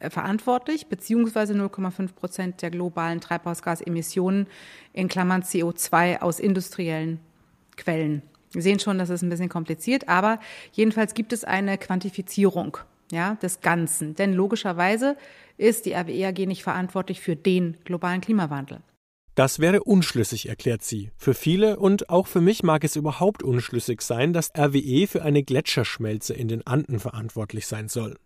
äh, 0.00 0.10
verantwortlich, 0.10 0.88
beziehungsweise 0.88 1.54
0,5 1.54 2.12
Prozent 2.14 2.62
der 2.62 2.70
globalen 2.70 3.20
Treibhausgasemissionen 3.20 4.48
in 4.92 5.06
Klammern 5.06 5.42
CO2 5.42 6.20
aus 6.20 6.40
industriellen 6.40 7.20
Quellen. 7.76 8.22
Wir 8.52 8.62
sehen 8.62 8.80
schon, 8.80 8.98
das 8.98 9.10
ist 9.10 9.22
ein 9.22 9.28
bisschen 9.28 9.48
kompliziert, 9.48 10.08
aber 10.08 10.40
jedenfalls 10.72 11.14
gibt 11.14 11.32
es 11.32 11.44
eine 11.44 11.78
Quantifizierung 11.78 12.78
ja, 13.12 13.34
des 13.36 13.60
Ganzen. 13.60 14.14
Denn 14.14 14.32
logischerweise 14.32 15.16
ist 15.56 15.86
die 15.86 15.92
RWE 15.92 16.28
AG 16.28 16.46
nicht 16.46 16.62
verantwortlich 16.62 17.20
für 17.20 17.36
den 17.36 17.76
globalen 17.84 18.20
Klimawandel. 18.20 18.80
Das 19.34 19.60
wäre 19.60 19.84
unschlüssig, 19.84 20.48
erklärt 20.48 20.82
sie. 20.82 21.12
Für 21.16 21.32
viele 21.32 21.78
und 21.78 22.10
auch 22.10 22.26
für 22.26 22.40
mich 22.40 22.64
mag 22.64 22.82
es 22.82 22.96
überhaupt 22.96 23.44
unschlüssig 23.44 24.02
sein, 24.02 24.32
dass 24.32 24.50
RWE 24.58 25.06
für 25.06 25.22
eine 25.22 25.44
Gletscherschmelze 25.44 26.34
in 26.34 26.48
den 26.48 26.66
Anden 26.66 26.98
verantwortlich 26.98 27.68
sein 27.68 27.88
soll. 27.88 28.16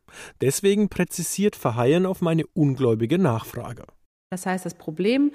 Deswegen 0.40 0.88
präzisiert 0.88 1.54
Verheyen 1.54 2.06
auf 2.06 2.22
meine 2.22 2.46
ungläubige 2.54 3.18
Nachfrage. 3.18 3.85
Das 4.30 4.46
heißt, 4.46 4.64
das 4.64 4.72
Problem 4.72 5.32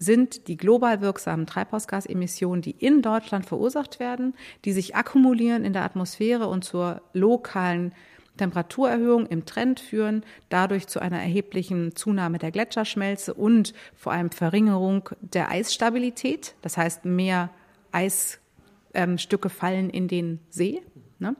sind 0.00 0.48
die 0.48 0.56
global 0.56 1.02
wirksamen 1.02 1.46
Treibhausgasemissionen, 1.46 2.62
die 2.62 2.72
in 2.72 3.02
Deutschland 3.02 3.46
verursacht 3.46 4.00
werden, 4.00 4.34
die 4.64 4.72
sich 4.72 4.96
akkumulieren 4.96 5.64
in 5.64 5.74
der 5.74 5.84
Atmosphäre 5.84 6.48
und 6.48 6.64
zur 6.64 7.02
lokalen 7.12 7.92
Temperaturerhöhung 8.38 9.26
im 9.26 9.44
Trend 9.44 9.78
führen, 9.78 10.24
dadurch 10.48 10.86
zu 10.86 11.00
einer 11.00 11.20
erheblichen 11.20 11.94
Zunahme 11.94 12.38
der 12.38 12.50
Gletscherschmelze 12.50 13.34
und 13.34 13.74
vor 13.94 14.12
allem 14.12 14.30
Verringerung 14.30 15.10
der 15.20 15.50
Eisstabilität. 15.50 16.54
Das 16.62 16.78
heißt, 16.78 17.04
mehr 17.04 17.50
Eisstücke 17.92 19.48
ähm, 19.48 19.50
fallen 19.50 19.90
in 19.90 20.08
den 20.08 20.40
See. 20.48 20.80
Ne? 21.18 21.36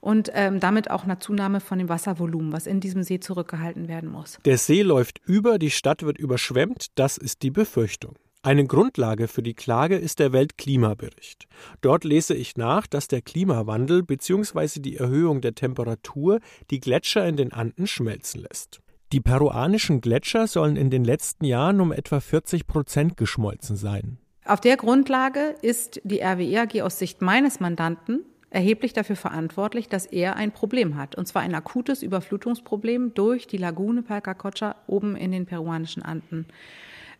Und 0.00 0.30
ähm, 0.34 0.60
damit 0.60 0.90
auch 0.90 1.04
eine 1.04 1.18
Zunahme 1.18 1.60
von 1.60 1.78
dem 1.78 1.88
Wasservolumen, 1.88 2.52
was 2.52 2.66
in 2.66 2.80
diesem 2.80 3.02
See 3.02 3.20
zurückgehalten 3.20 3.88
werden 3.88 4.10
muss. 4.10 4.38
Der 4.44 4.56
See 4.56 4.82
läuft 4.82 5.20
über, 5.26 5.58
die 5.58 5.70
Stadt 5.70 6.02
wird 6.02 6.18
überschwemmt, 6.18 6.86
das 6.94 7.18
ist 7.18 7.42
die 7.42 7.50
Befürchtung. 7.50 8.14
Eine 8.42 8.64
Grundlage 8.64 9.28
für 9.28 9.42
die 9.42 9.52
Klage 9.52 9.96
ist 9.96 10.18
der 10.18 10.32
Weltklimabericht. 10.32 11.46
Dort 11.82 12.04
lese 12.04 12.34
ich 12.34 12.56
nach, 12.56 12.86
dass 12.86 13.06
der 13.06 13.20
Klimawandel 13.20 14.02
bzw. 14.02 14.80
die 14.80 14.96
Erhöhung 14.96 15.42
der 15.42 15.54
Temperatur 15.54 16.40
die 16.70 16.80
Gletscher 16.80 17.28
in 17.28 17.36
den 17.36 17.52
Anden 17.52 17.86
schmelzen 17.86 18.40
lässt. 18.40 18.80
Die 19.12 19.20
peruanischen 19.20 20.00
Gletscher 20.00 20.46
sollen 20.46 20.76
in 20.76 20.88
den 20.88 21.04
letzten 21.04 21.44
Jahren 21.44 21.82
um 21.82 21.92
etwa 21.92 22.20
40 22.20 22.66
Prozent 22.66 23.18
geschmolzen 23.18 23.76
sein. 23.76 24.16
Auf 24.46 24.60
der 24.60 24.78
Grundlage 24.78 25.54
ist 25.60 26.00
die 26.04 26.22
RWE 26.22 26.62
AG 26.62 26.80
aus 26.80 26.98
Sicht 26.98 27.20
meines 27.20 27.60
Mandanten 27.60 28.24
erheblich 28.50 28.92
dafür 28.92 29.16
verantwortlich, 29.16 29.88
dass 29.88 30.06
er 30.06 30.36
ein 30.36 30.52
Problem 30.52 30.96
hat. 30.96 31.14
Und 31.14 31.26
zwar 31.26 31.42
ein 31.42 31.54
akutes 31.54 32.02
Überflutungsproblem 32.02 33.14
durch 33.14 33.46
die 33.46 33.56
Lagune 33.56 34.02
Palcacocha 34.02 34.74
oben 34.86 35.16
in 35.16 35.32
den 35.32 35.46
peruanischen 35.46 36.02
Anden. 36.02 36.46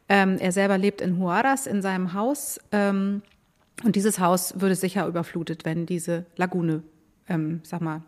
Ähm, 0.09 0.39
er 0.39 0.53
selber 0.53 0.77
lebt 0.77 1.01
in 1.01 1.19
Huaras 1.19 1.67
in 1.67 1.83
seinem 1.83 2.15
Haus. 2.15 2.61
Ähm, 2.73 3.23
und 3.85 3.97
dieses 3.97 4.19
Haus 4.19 4.61
würde 4.61 4.75
sicher 4.75 5.07
überflutet, 5.07 5.65
wenn 5.65 5.87
diese 5.87 6.27
Lagune, 6.37 6.83
ähm, 7.29 7.61
sag 7.63 7.81
mal, 7.81 8.03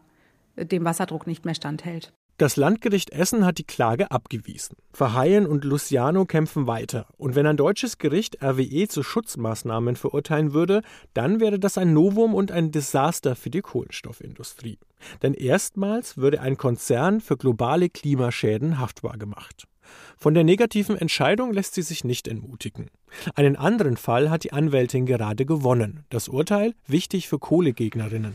dem 0.56 0.84
Wasserdruck 0.84 1.26
nicht 1.26 1.44
mehr 1.44 1.54
standhält. 1.54 2.12
Das 2.42 2.56
Landgericht 2.56 3.10
Essen 3.10 3.46
hat 3.46 3.58
die 3.58 3.64
Klage 3.64 4.10
abgewiesen. 4.10 4.74
Verheyen 4.92 5.46
und 5.46 5.62
Luciano 5.64 6.24
kämpfen 6.24 6.66
weiter. 6.66 7.06
Und 7.16 7.36
wenn 7.36 7.46
ein 7.46 7.56
deutsches 7.56 7.98
Gericht 7.98 8.42
RWE 8.42 8.88
zu 8.88 9.04
Schutzmaßnahmen 9.04 9.94
verurteilen 9.94 10.52
würde, 10.52 10.82
dann 11.14 11.38
wäre 11.38 11.60
das 11.60 11.78
ein 11.78 11.92
Novum 11.92 12.34
und 12.34 12.50
ein 12.50 12.72
Desaster 12.72 13.36
für 13.36 13.50
die 13.50 13.60
Kohlenstoffindustrie. 13.60 14.80
Denn 15.22 15.34
erstmals 15.34 16.16
würde 16.16 16.40
ein 16.40 16.56
Konzern 16.56 17.20
für 17.20 17.36
globale 17.36 17.88
Klimaschäden 17.88 18.80
haftbar 18.80 19.18
gemacht. 19.18 19.68
Von 20.16 20.34
der 20.34 20.42
negativen 20.42 20.98
Entscheidung 20.98 21.52
lässt 21.52 21.74
sie 21.74 21.82
sich 21.82 22.02
nicht 22.02 22.26
entmutigen. 22.26 22.90
Einen 23.36 23.54
anderen 23.54 23.96
Fall 23.96 24.30
hat 24.30 24.42
die 24.42 24.52
Anwältin 24.52 25.06
gerade 25.06 25.46
gewonnen. 25.46 26.06
Das 26.10 26.26
Urteil 26.26 26.74
wichtig 26.88 27.28
für 27.28 27.38
Kohlegegnerinnen. 27.38 28.34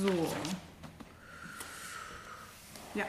So. 0.00 0.08
Ja. 2.94 3.04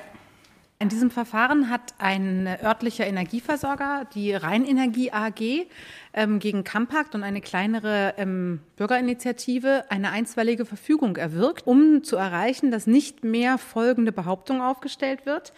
In 0.80 0.90
diesem 0.90 1.10
Verfahren 1.10 1.70
hat 1.70 1.94
ein 2.00 2.48
örtlicher 2.48 3.08
Energieversorger, 3.08 4.08
die 4.14 4.34
Rheinenergie 4.34 5.12
AG, 5.12 5.68
ähm, 6.14 6.40
gegen 6.40 6.64
Kampakt 6.64 7.16
und 7.16 7.24
eine 7.24 7.40
kleinere 7.40 8.16
ähm, 8.18 8.60
Bürgerinitiative 8.76 9.86
eine 9.90 10.12
einstweilige 10.12 10.66
Verfügung 10.66 11.16
erwirkt, 11.16 11.66
um 11.66 12.04
zu 12.04 12.18
erreichen, 12.18 12.72
dass 12.72 12.88
nicht 12.88 13.24
mehr 13.24 13.58
folgende 13.58 14.12
Behauptung 14.12 14.62
aufgestellt 14.62 15.26
wird 15.26 15.54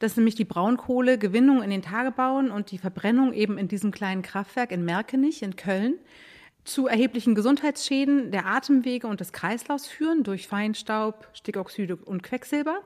dass 0.00 0.16
nämlich 0.16 0.34
die 0.34 0.44
Braunkohlegewinnung 0.44 1.62
in 1.62 1.70
den 1.70 1.80
Tagebauen 1.80 2.50
und 2.50 2.72
die 2.72 2.78
Verbrennung 2.78 3.32
eben 3.32 3.56
in 3.56 3.68
diesem 3.68 3.90
kleinen 3.90 4.20
Kraftwerk 4.20 4.72
in 4.72 4.84
Merkenich 4.84 5.42
in 5.42 5.56
Köln 5.56 5.94
zu 6.64 6.86
erheblichen 6.86 7.34
Gesundheitsschäden 7.34 8.30
der 8.30 8.46
Atemwege 8.46 9.06
und 9.06 9.20
des 9.20 9.32
Kreislaufs 9.32 9.86
führen 9.86 10.22
durch 10.22 10.48
Feinstaub, 10.48 11.28
Stickoxide 11.34 11.96
und 11.96 12.22
Quecksilber 12.22 12.80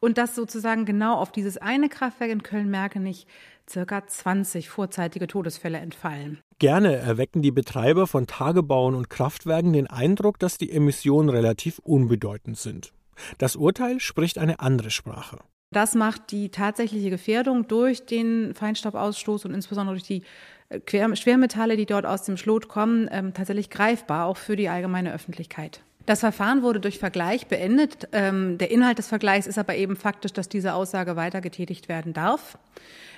und 0.00 0.18
dass 0.18 0.34
sozusagen 0.34 0.84
genau 0.84 1.16
auf 1.16 1.32
dieses 1.32 1.58
eine 1.58 1.88
Kraftwerk 1.88 2.30
in 2.30 2.42
Köln-Merkenich 2.42 3.26
circa 3.68 4.06
20 4.06 4.68
vorzeitige 4.68 5.26
Todesfälle 5.26 5.78
entfallen. 5.78 6.38
Gerne 6.58 6.96
erwecken 6.96 7.42
die 7.42 7.50
Betreiber 7.50 8.06
von 8.06 8.26
Tagebauen 8.26 8.94
und 8.94 9.10
Kraftwerken 9.10 9.72
den 9.72 9.86
Eindruck, 9.86 10.38
dass 10.38 10.58
die 10.58 10.70
Emissionen 10.70 11.28
relativ 11.28 11.78
unbedeutend 11.80 12.56
sind. 12.56 12.92
Das 13.38 13.56
Urteil 13.56 14.00
spricht 14.00 14.38
eine 14.38 14.60
andere 14.60 14.90
Sprache. 14.90 15.38
Das 15.70 15.94
macht 15.94 16.30
die 16.30 16.48
tatsächliche 16.48 17.10
Gefährdung 17.10 17.68
durch 17.68 18.06
den 18.06 18.54
Feinstaubausstoß 18.54 19.44
und 19.44 19.54
insbesondere 19.54 19.96
durch 19.96 20.06
die 20.06 20.22
äh, 20.70 21.16
Schwermetalle, 21.16 21.76
die 21.76 21.86
dort 21.86 22.06
aus 22.06 22.22
dem 22.22 22.36
Schlot 22.36 22.68
kommen, 22.68 23.08
ähm, 23.12 23.34
tatsächlich 23.34 23.68
greifbar, 23.68 24.26
auch 24.26 24.36
für 24.36 24.56
die 24.56 24.68
allgemeine 24.68 25.12
Öffentlichkeit. 25.12 25.82
Das 26.06 26.20
Verfahren 26.20 26.62
wurde 26.62 26.80
durch 26.80 26.98
Vergleich 26.98 27.48
beendet. 27.48 28.08
Ähm, 28.12 28.56
der 28.56 28.70
Inhalt 28.70 28.96
des 28.96 29.08
Vergleichs 29.08 29.46
ist 29.46 29.58
aber 29.58 29.76
eben 29.76 29.94
faktisch, 29.94 30.32
dass 30.32 30.48
diese 30.48 30.72
Aussage 30.72 31.16
weiter 31.16 31.42
getätigt 31.42 31.90
werden 31.90 32.14
darf, 32.14 32.56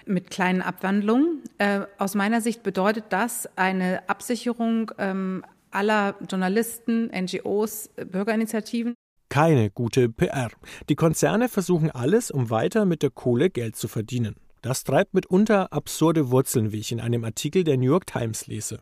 mit 0.07 0.29
kleinen 0.29 0.61
Abwandlungen. 0.61 1.41
Äh, 1.59 1.83
aus 1.99 2.17
meiner 2.17 2.41
Sicht 2.41 2.65
bedeutet 2.65 3.05
das 3.11 3.49
eine 3.55 4.09
Absicherung 4.09 4.91
ähm, 4.99 5.45
aller 5.71 6.17
Journalisten, 6.29 7.13
NGOs, 7.15 7.91
Bürgerinitiativen. 8.11 8.97
Keine 9.31 9.71
gute 9.71 10.09
PR. 10.09 10.51
Die 10.89 10.97
Konzerne 10.97 11.49
versuchen 11.49 11.89
alles, 11.93 12.33
um 12.33 12.51
weiter 12.51 12.85
mit 12.85 13.03
der 13.03 13.11
Kohle 13.11 13.49
Geld 13.49 13.77
zu 13.77 13.87
verdienen. 13.87 14.35
Das 14.61 14.83
treibt 14.83 15.15
mitunter 15.15 15.73
absurde 15.73 16.31
Wurzeln, 16.31 16.73
wie 16.73 16.81
ich 16.81 16.91
in 16.91 17.01
einem 17.01 17.25
Artikel 17.25 17.63
der 17.63 17.77
New 17.79 17.87
York 17.87 18.07
Times 18.07 18.49
lese. 18.49 18.81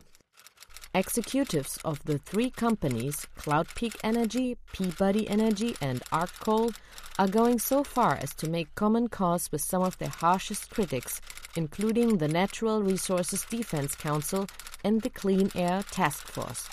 Executives 0.93 1.77
of 1.85 1.99
the 2.07 2.17
three 2.17 2.49
companies, 2.49 3.27
Cloud 3.37 3.67
Peak 3.75 3.93
Energy, 4.03 4.57
Peabody 4.73 5.27
Energy, 5.27 5.75
and 5.81 6.01
Arc 6.11 6.31
Coal, 6.39 6.71
are 7.19 7.29
going 7.29 7.59
so 7.59 7.83
far 7.83 8.17
as 8.19 8.35
to 8.35 8.49
make 8.49 8.73
common 8.73 9.07
cause 9.07 9.51
with 9.51 9.61
some 9.61 9.83
of 9.83 9.99
their 9.99 10.09
harshest 10.09 10.71
critics, 10.71 11.21
including 11.55 12.17
the 12.17 12.27
Natural 12.27 12.81
Resources 12.81 13.45
Defense 13.51 13.93
Council 13.93 14.47
and 14.83 14.99
the 15.03 15.11
Clean 15.11 15.51
Air 15.53 15.83
Task 15.91 16.25
Force. 16.27 16.67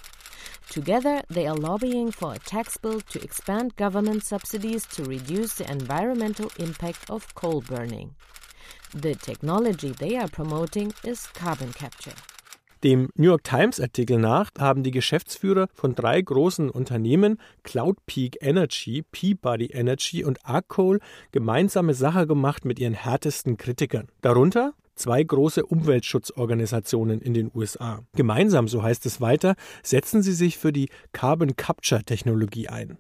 Together, 0.71 1.23
they 1.29 1.47
are 1.47 1.57
lobbying 1.57 2.11
for 2.11 2.35
a 2.35 2.39
tax 2.39 2.77
bill 2.77 3.01
to 3.01 3.23
expand 3.23 3.77
government 3.77 4.25
subsidies 4.25 4.85
to 4.87 5.05
reduce 5.05 5.55
the 5.55 5.71
environmental 5.71 6.51
impact 6.59 7.09
of 7.11 7.35
coal 7.35 7.61
burning. 7.61 8.15
The 8.93 9.15
technology 9.15 9.91
they 9.91 10.17
are 10.17 10.29
promoting 10.29 10.93
is 11.05 11.27
carbon 11.29 11.73
capture. 11.73 12.15
Dem 12.85 13.09
New 13.17 13.29
York 13.29 13.43
Times 13.43 13.81
Artikel 13.81 14.19
nach 14.19 14.51
haben 14.59 14.83
die 14.83 14.91
Geschäftsführer 14.91 15.69
von 15.75 15.95
drei 15.95 16.21
großen 16.21 16.69
Unternehmen 16.69 17.41
Cloud 17.63 17.97
Peak 18.07 18.37
Energy, 18.41 19.03
Peabody 19.11 19.71
Energy 19.73 20.25
und 20.25 20.45
Arcole 20.45 21.01
gemeinsame 21.33 21.95
Sache 21.95 22.27
gemacht 22.27 22.65
mit 22.65 22.79
ihren 22.79 22.93
härtesten 22.93 23.57
Kritikern. 23.57 24.09
Darunter 24.21 24.75
zwei 24.97 25.23
große 25.23 25.65
Umweltschutzorganisationen 25.65 27.21
in 27.21 27.35
den 27.35 27.51
USA. 27.55 28.01
Gemeinsam, 28.15 28.67
so 28.67 28.83
heißt 28.83 29.07
es 29.07 29.21
weiter, 29.21 29.55
setzen 29.83 30.23
sie 30.23 30.33
sich 30.33 30.59
für 30.59 30.73
die 30.73 30.89
Carbon 31.13 31.55
Capture 31.55 32.03
Technologie 32.03 32.69
ein. 32.69 32.99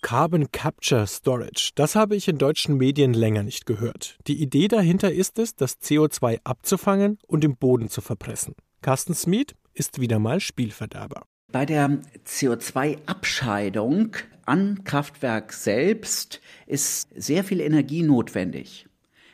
Carbon 0.00 0.50
Capture 0.52 1.06
Storage. 1.06 1.72
Das 1.74 1.94
habe 1.96 2.16
ich 2.16 2.28
in 2.28 2.38
deutschen 2.38 2.76
Medien 2.76 3.14
länger 3.14 3.42
nicht 3.42 3.66
gehört. 3.66 4.18
Die 4.26 4.40
Idee 4.40 4.68
dahinter 4.68 5.12
ist 5.12 5.38
es, 5.38 5.56
das 5.56 5.80
CO2 5.80 6.40
abzufangen 6.44 7.18
und 7.26 7.44
im 7.44 7.56
Boden 7.56 7.88
zu 7.88 8.00
verpressen. 8.00 8.54
Carsten 8.80 9.14
Smith 9.14 9.54
ist 9.74 10.00
wieder 10.00 10.18
mal 10.18 10.40
Spielverderber. 10.40 11.24
Bei 11.50 11.66
der 11.66 12.00
CO2-Abscheidung 12.26 14.16
an 14.44 14.84
Kraftwerk 14.84 15.52
selbst 15.52 16.40
ist 16.66 17.08
sehr 17.14 17.42
viel 17.42 17.60
Energie 17.60 18.02
notwendig. 18.02 18.87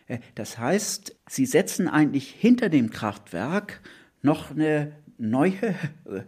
Äh, 0.07 0.19
das 0.35 0.59
heißt, 0.59 1.17
sie 1.29 1.47
setzen 1.47 1.89
eigentlich 1.89 2.31
hinter 2.31 2.69
dem 2.69 2.91
Kraftwerk 2.91 3.81
noch 4.23 4.51
eine 4.51 4.93
neue 5.19 5.55
äh, 5.63 6.23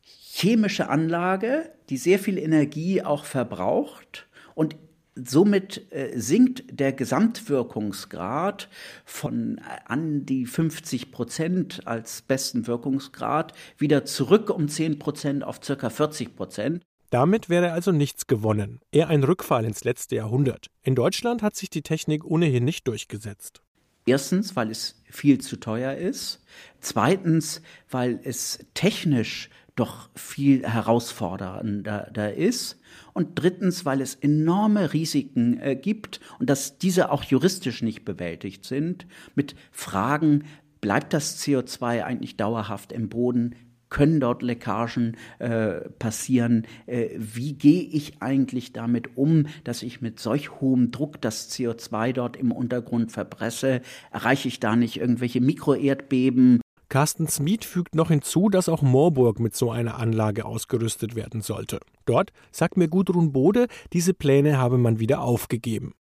chemische 0.00 0.88
Anlage, 0.88 1.72
die 1.90 1.96
sehr 1.96 2.18
viel 2.18 2.38
Energie 2.38 3.02
auch 3.02 3.24
verbraucht 3.24 4.26
und 4.54 4.76
Somit 5.16 5.92
äh, 5.92 6.18
sinkt 6.18 6.64
der 6.68 6.92
Gesamtwirkungsgrad 6.92 8.68
von 9.04 9.60
an 9.84 10.26
die 10.26 10.44
50 10.44 11.12
Prozent 11.12 11.86
als 11.86 12.22
besten 12.22 12.66
Wirkungsgrad 12.66 13.52
wieder 13.78 14.04
zurück 14.04 14.50
um 14.50 14.66
10 14.66 14.98
Prozent 14.98 15.44
auf 15.44 15.60
circa 15.62 15.88
40 15.88 16.34
Prozent. 16.34 16.82
Damit 17.14 17.48
wäre 17.48 17.70
also 17.70 17.92
nichts 17.92 18.26
gewonnen, 18.26 18.80
eher 18.90 19.06
ein 19.06 19.22
Rückfall 19.22 19.64
ins 19.64 19.84
letzte 19.84 20.16
Jahrhundert. 20.16 20.66
In 20.82 20.96
Deutschland 20.96 21.42
hat 21.42 21.54
sich 21.54 21.70
die 21.70 21.82
Technik 21.82 22.24
ohnehin 22.24 22.64
nicht 22.64 22.88
durchgesetzt. 22.88 23.62
Erstens, 24.04 24.56
weil 24.56 24.68
es 24.68 25.00
viel 25.12 25.40
zu 25.40 25.54
teuer 25.54 25.94
ist. 25.94 26.44
Zweitens, 26.80 27.62
weil 27.88 28.18
es 28.24 28.66
technisch 28.74 29.48
doch 29.76 30.10
viel 30.16 30.66
herausfordernder 30.66 32.34
ist. 32.34 32.80
Und 33.12 33.38
drittens, 33.38 33.84
weil 33.84 34.00
es 34.00 34.16
enorme 34.16 34.92
Risiken 34.92 35.60
äh, 35.60 35.76
gibt 35.76 36.18
und 36.40 36.50
dass 36.50 36.78
diese 36.78 37.12
auch 37.12 37.22
juristisch 37.22 37.80
nicht 37.80 38.04
bewältigt 38.04 38.64
sind 38.64 39.06
mit 39.36 39.54
Fragen, 39.70 40.46
bleibt 40.80 41.12
das 41.12 41.40
CO2 41.40 42.02
eigentlich 42.02 42.36
dauerhaft 42.36 42.90
im 42.90 43.08
Boden? 43.08 43.54
Können 43.94 44.18
dort 44.18 44.42
Leckagen 44.42 45.16
äh, 45.38 45.88
passieren? 45.98 46.66
Äh, 46.86 47.10
wie 47.16 47.54
gehe 47.54 47.82
ich 47.82 48.20
eigentlich 48.20 48.72
damit 48.72 49.16
um, 49.16 49.46
dass 49.62 49.84
ich 49.84 50.00
mit 50.02 50.18
solch 50.18 50.60
hohem 50.60 50.90
Druck 50.90 51.20
das 51.20 51.48
CO2 51.52 52.12
dort 52.12 52.36
im 52.36 52.50
Untergrund 52.50 53.12
verpresse? 53.12 53.82
Erreiche 54.10 54.48
ich 54.48 54.58
da 54.58 54.74
nicht 54.74 54.96
irgendwelche 54.98 55.40
Mikroerdbeben? 55.40 56.60
Carsten 56.88 57.28
Smith 57.28 57.64
fügt 57.64 57.94
noch 57.94 58.08
hinzu, 58.08 58.48
dass 58.48 58.68
auch 58.68 58.82
Moorburg 58.82 59.38
mit 59.38 59.54
so 59.54 59.70
einer 59.70 59.96
Anlage 59.96 60.44
ausgerüstet 60.44 61.14
werden 61.14 61.40
sollte. 61.40 61.78
Dort, 62.04 62.32
sagt 62.50 62.76
mir 62.76 62.88
Gudrun 62.88 63.32
Bode, 63.32 63.68
diese 63.92 64.12
Pläne 64.12 64.58
habe 64.58 64.76
man 64.76 64.98
wieder 64.98 65.20
aufgegeben. 65.20 65.92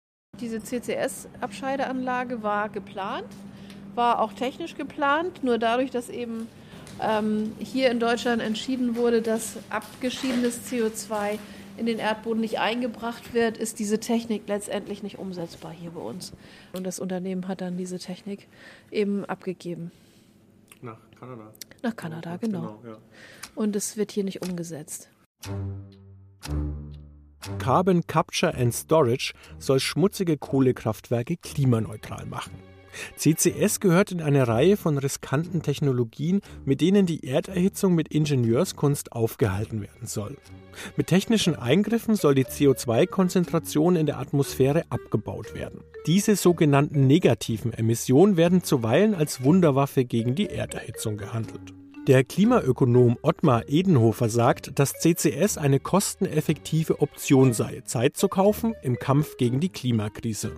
Diese 0.42 0.64
CCS-Abscheideanlage 0.64 2.42
war 2.42 2.70
geplant, 2.70 3.28
war 3.94 4.20
auch 4.20 4.34
technisch 4.34 4.76
geplant, 4.76 5.44
nur 5.44 5.60
dadurch, 5.60 5.92
dass 5.92 6.10
eben 6.10 6.48
ähm, 7.02 7.54
hier 7.60 7.92
in 7.92 8.00
Deutschland 8.00 8.42
entschieden 8.42 8.96
wurde, 8.96 9.22
dass 9.22 9.58
abgeschiedenes 9.70 10.62
CO2 10.70 11.40
in 11.78 11.86
den 11.86 12.00
Erdboden 12.00 12.42
nicht 12.42 12.60
eingebracht 12.60 13.34
wird, 13.34 13.58
ist 13.58 13.80
diese 13.80 14.00
Technik 14.00 14.44
letztendlich 14.48 15.04
nicht 15.04 15.18
umsetzbar 15.18 15.72
hier 15.72 15.92
bei 15.92 16.02
uns. 16.02 16.34
Und 16.74 16.86
das 16.86 17.00
Unternehmen 17.00 17.48
hat 17.48 17.62
dann 17.62 17.78
diese 17.78 17.98
Technik 17.98 18.48
eben 18.92 19.26
abgegeben. 19.26 19.92
Nach 20.82 21.00
Kanada. 21.20 21.54
Nach 21.82 21.96
Kanada, 21.96 22.38
genau. 22.38 22.80
genau 22.82 22.94
ja. 22.94 22.98
Und 23.56 23.76
es 23.76 23.98
wird 23.98 24.12
hier 24.12 24.24
nicht 24.24 24.42
umgesetzt. 24.42 25.10
Carbon 27.60 28.06
Capture 28.08 28.54
and 28.54 28.74
Storage 28.74 29.34
soll 29.58 29.80
schmutzige 29.80 30.38
Kohlekraftwerke 30.38 31.38
klimaneutral 31.38 32.26
machen. 32.26 32.73
CCS 33.18 33.80
gehört 33.80 34.12
in 34.12 34.22
eine 34.22 34.48
Reihe 34.48 34.78
von 34.78 34.98
riskanten 34.98 35.62
Technologien, 35.62 36.42
mit 36.66 36.82
denen 36.82 37.06
die 37.06 37.28
Erderhitzung 37.28 37.96
mit 37.96 38.08
Ingenieurskunst 38.10 39.12
aufgehalten 39.12 39.82
werden 39.82 40.08
soll. 40.08 40.38
Mit 40.98 41.08
technischen 41.08 41.56
Eingriffen 41.56 42.16
soll 42.16 42.36
die 42.36 42.46
CO2-Konzentration 42.46 43.96
in 43.96 44.06
der 44.06 44.20
Atmosphäre 44.20 44.84
abgebaut 44.90 45.54
werden. 45.54 45.82
Diese 46.08 46.36
sogenannten 46.36 47.08
negativen 47.08 47.74
Emissionen 47.74 48.38
werden 48.38 48.64
zuweilen 48.64 49.16
als 49.16 49.44
Wunderwaffe 49.44 50.06
gegen 50.06 50.36
die 50.36 50.48
Erderhitzung 50.48 51.18
gehandelt. 51.18 51.74
Der 52.06 52.26
Klimaökonom 52.26 53.18
Ottmar 53.22 53.70
Edenhofer 53.70 54.28
sagt, 54.28 54.78
dass 54.78 54.92
CCS 54.92 55.58
eine 55.58 55.80
kosteneffektive 55.80 57.02
Option 57.02 57.54
sei, 57.54 57.82
Zeit 57.86 58.18
zu 58.18 58.28
kaufen 58.28 58.76
im 58.82 59.00
Kampf 59.00 59.38
gegen 59.38 59.62
die 59.62 59.70
Klimakrise. 59.70 60.52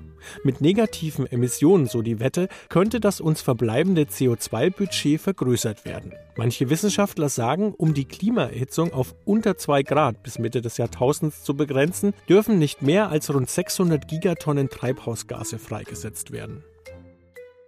Mit 0.44 0.62
negativen 0.62 1.28
Emissionen, 1.28 1.86
so 1.86 2.02
die 2.02 2.20
Wette, 2.20 2.48
könnte 2.70 3.00
das 3.00 3.22
uns 3.22 3.44
verbleibende 3.44 4.06
CO2-Budget 4.06 5.22
vergrößert 5.22 5.86
werden. 5.86 6.14
Manche 6.36 6.72
Wissenschaftler 6.72 7.30
sagen, 7.30 7.76
um 7.78 7.94
die 7.94 8.06
Klimaerhitzung 8.06 8.92
auf 8.92 9.14
unter 9.24 9.56
2 9.56 9.84
Grad 9.84 10.24
bis 10.24 10.40
Mitte 10.40 10.62
des 10.62 10.78
Jahrtausends 10.78 11.44
zu 11.44 11.56
begrenzen, 11.56 12.16
dürfen 12.28 12.58
nicht 12.58 12.82
mehr 12.82 13.10
als 13.10 13.32
rund 13.32 13.52
600 13.52 14.08
Gigatonnen 14.08 14.70
Treibhausgase 14.70 15.60
freigesetzt 15.60 16.32
werden. 16.32 16.64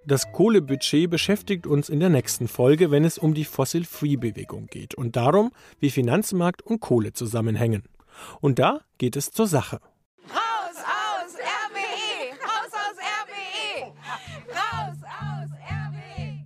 Das 0.07 0.31
Kohlebudget 0.31 1.09
beschäftigt 1.09 1.67
uns 1.67 1.89
in 1.89 1.99
der 1.99 2.07
nächsten 2.07 2.47
Folge, 2.47 2.91
wenn 2.91 3.03
es 3.03 3.17
um 3.17 3.33
die 3.33 3.43
Fossil-Free-Bewegung 3.43 4.67
geht 4.67 4.95
und 4.95 5.17
darum, 5.17 5.51
wie 5.81 5.89
Finanzmarkt 5.89 6.61
und 6.61 6.79
Kohle 6.79 7.11
zusammenhängen. 7.11 7.83
Und 8.39 8.57
da 8.57 8.79
geht 8.99 9.17
es 9.17 9.31
zur 9.31 9.47
Sache. 9.47 9.81
Raus 10.29 10.77
aus 10.77 11.35
RWE! 11.35 12.31
Raus 12.41 12.71
aus 12.71 12.97
RWE! 13.25 13.91
Raus 14.49 14.97
aus 15.03 15.49
RWE! 15.51 16.45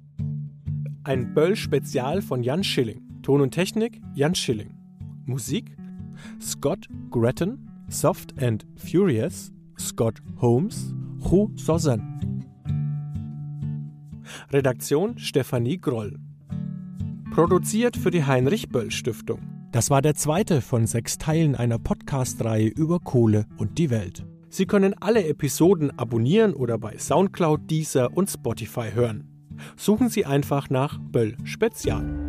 Ein 1.04 1.36
Böll-Spezial 1.36 2.24
von 2.24 2.42
Jan 2.42 2.64
Schilling. 2.64 3.22
Ton 3.22 3.42
und 3.42 3.52
Technik 3.52 4.02
Jan 4.16 4.34
Schilling. 4.34 4.76
Musik 5.28 5.78
Scott 6.42 6.88
Gretton, 7.12 7.70
Soft 7.90 8.42
and 8.42 8.66
Furious, 8.76 9.52
Scott 9.78 10.20
Holmes, 10.42 10.96
Hu 11.30 11.52
Sozan. 11.56 12.31
Redaktion 14.54 15.18
Stefanie 15.18 15.80
Groll. 15.80 16.20
Produziert 17.34 17.96
für 17.96 18.12
die 18.12 18.26
Heinrich 18.26 18.68
Böll 18.68 18.92
Stiftung. 18.92 19.40
Das 19.72 19.90
war 19.90 20.02
der 20.02 20.16
zweite 20.16 20.60
von 20.60 20.88
sechs 20.88 21.18
Teilen 21.18 21.56
einer 21.56 21.80
Podcast-Reihe 21.80 22.68
über 22.68 23.00
Kohle 23.00 23.46
und 23.58 23.78
die 23.78 23.90
Welt. 23.90 24.26
Sie 24.50 24.66
können 24.66 24.94
alle 25.00 25.26
Episoden 25.26 25.98
abonnieren 25.98 26.54
oder 26.54 26.78
bei 26.78 26.98
Soundcloud, 26.98 27.72
Deezer 27.72 28.12
und 28.18 28.30
Spotify 28.30 28.92
hören. 28.94 29.30
Suchen 29.78 30.10
Sie 30.10 30.26
einfach 30.26 30.70
nach 30.70 31.00
Böll 31.00 31.38
Spezial. 31.46 32.21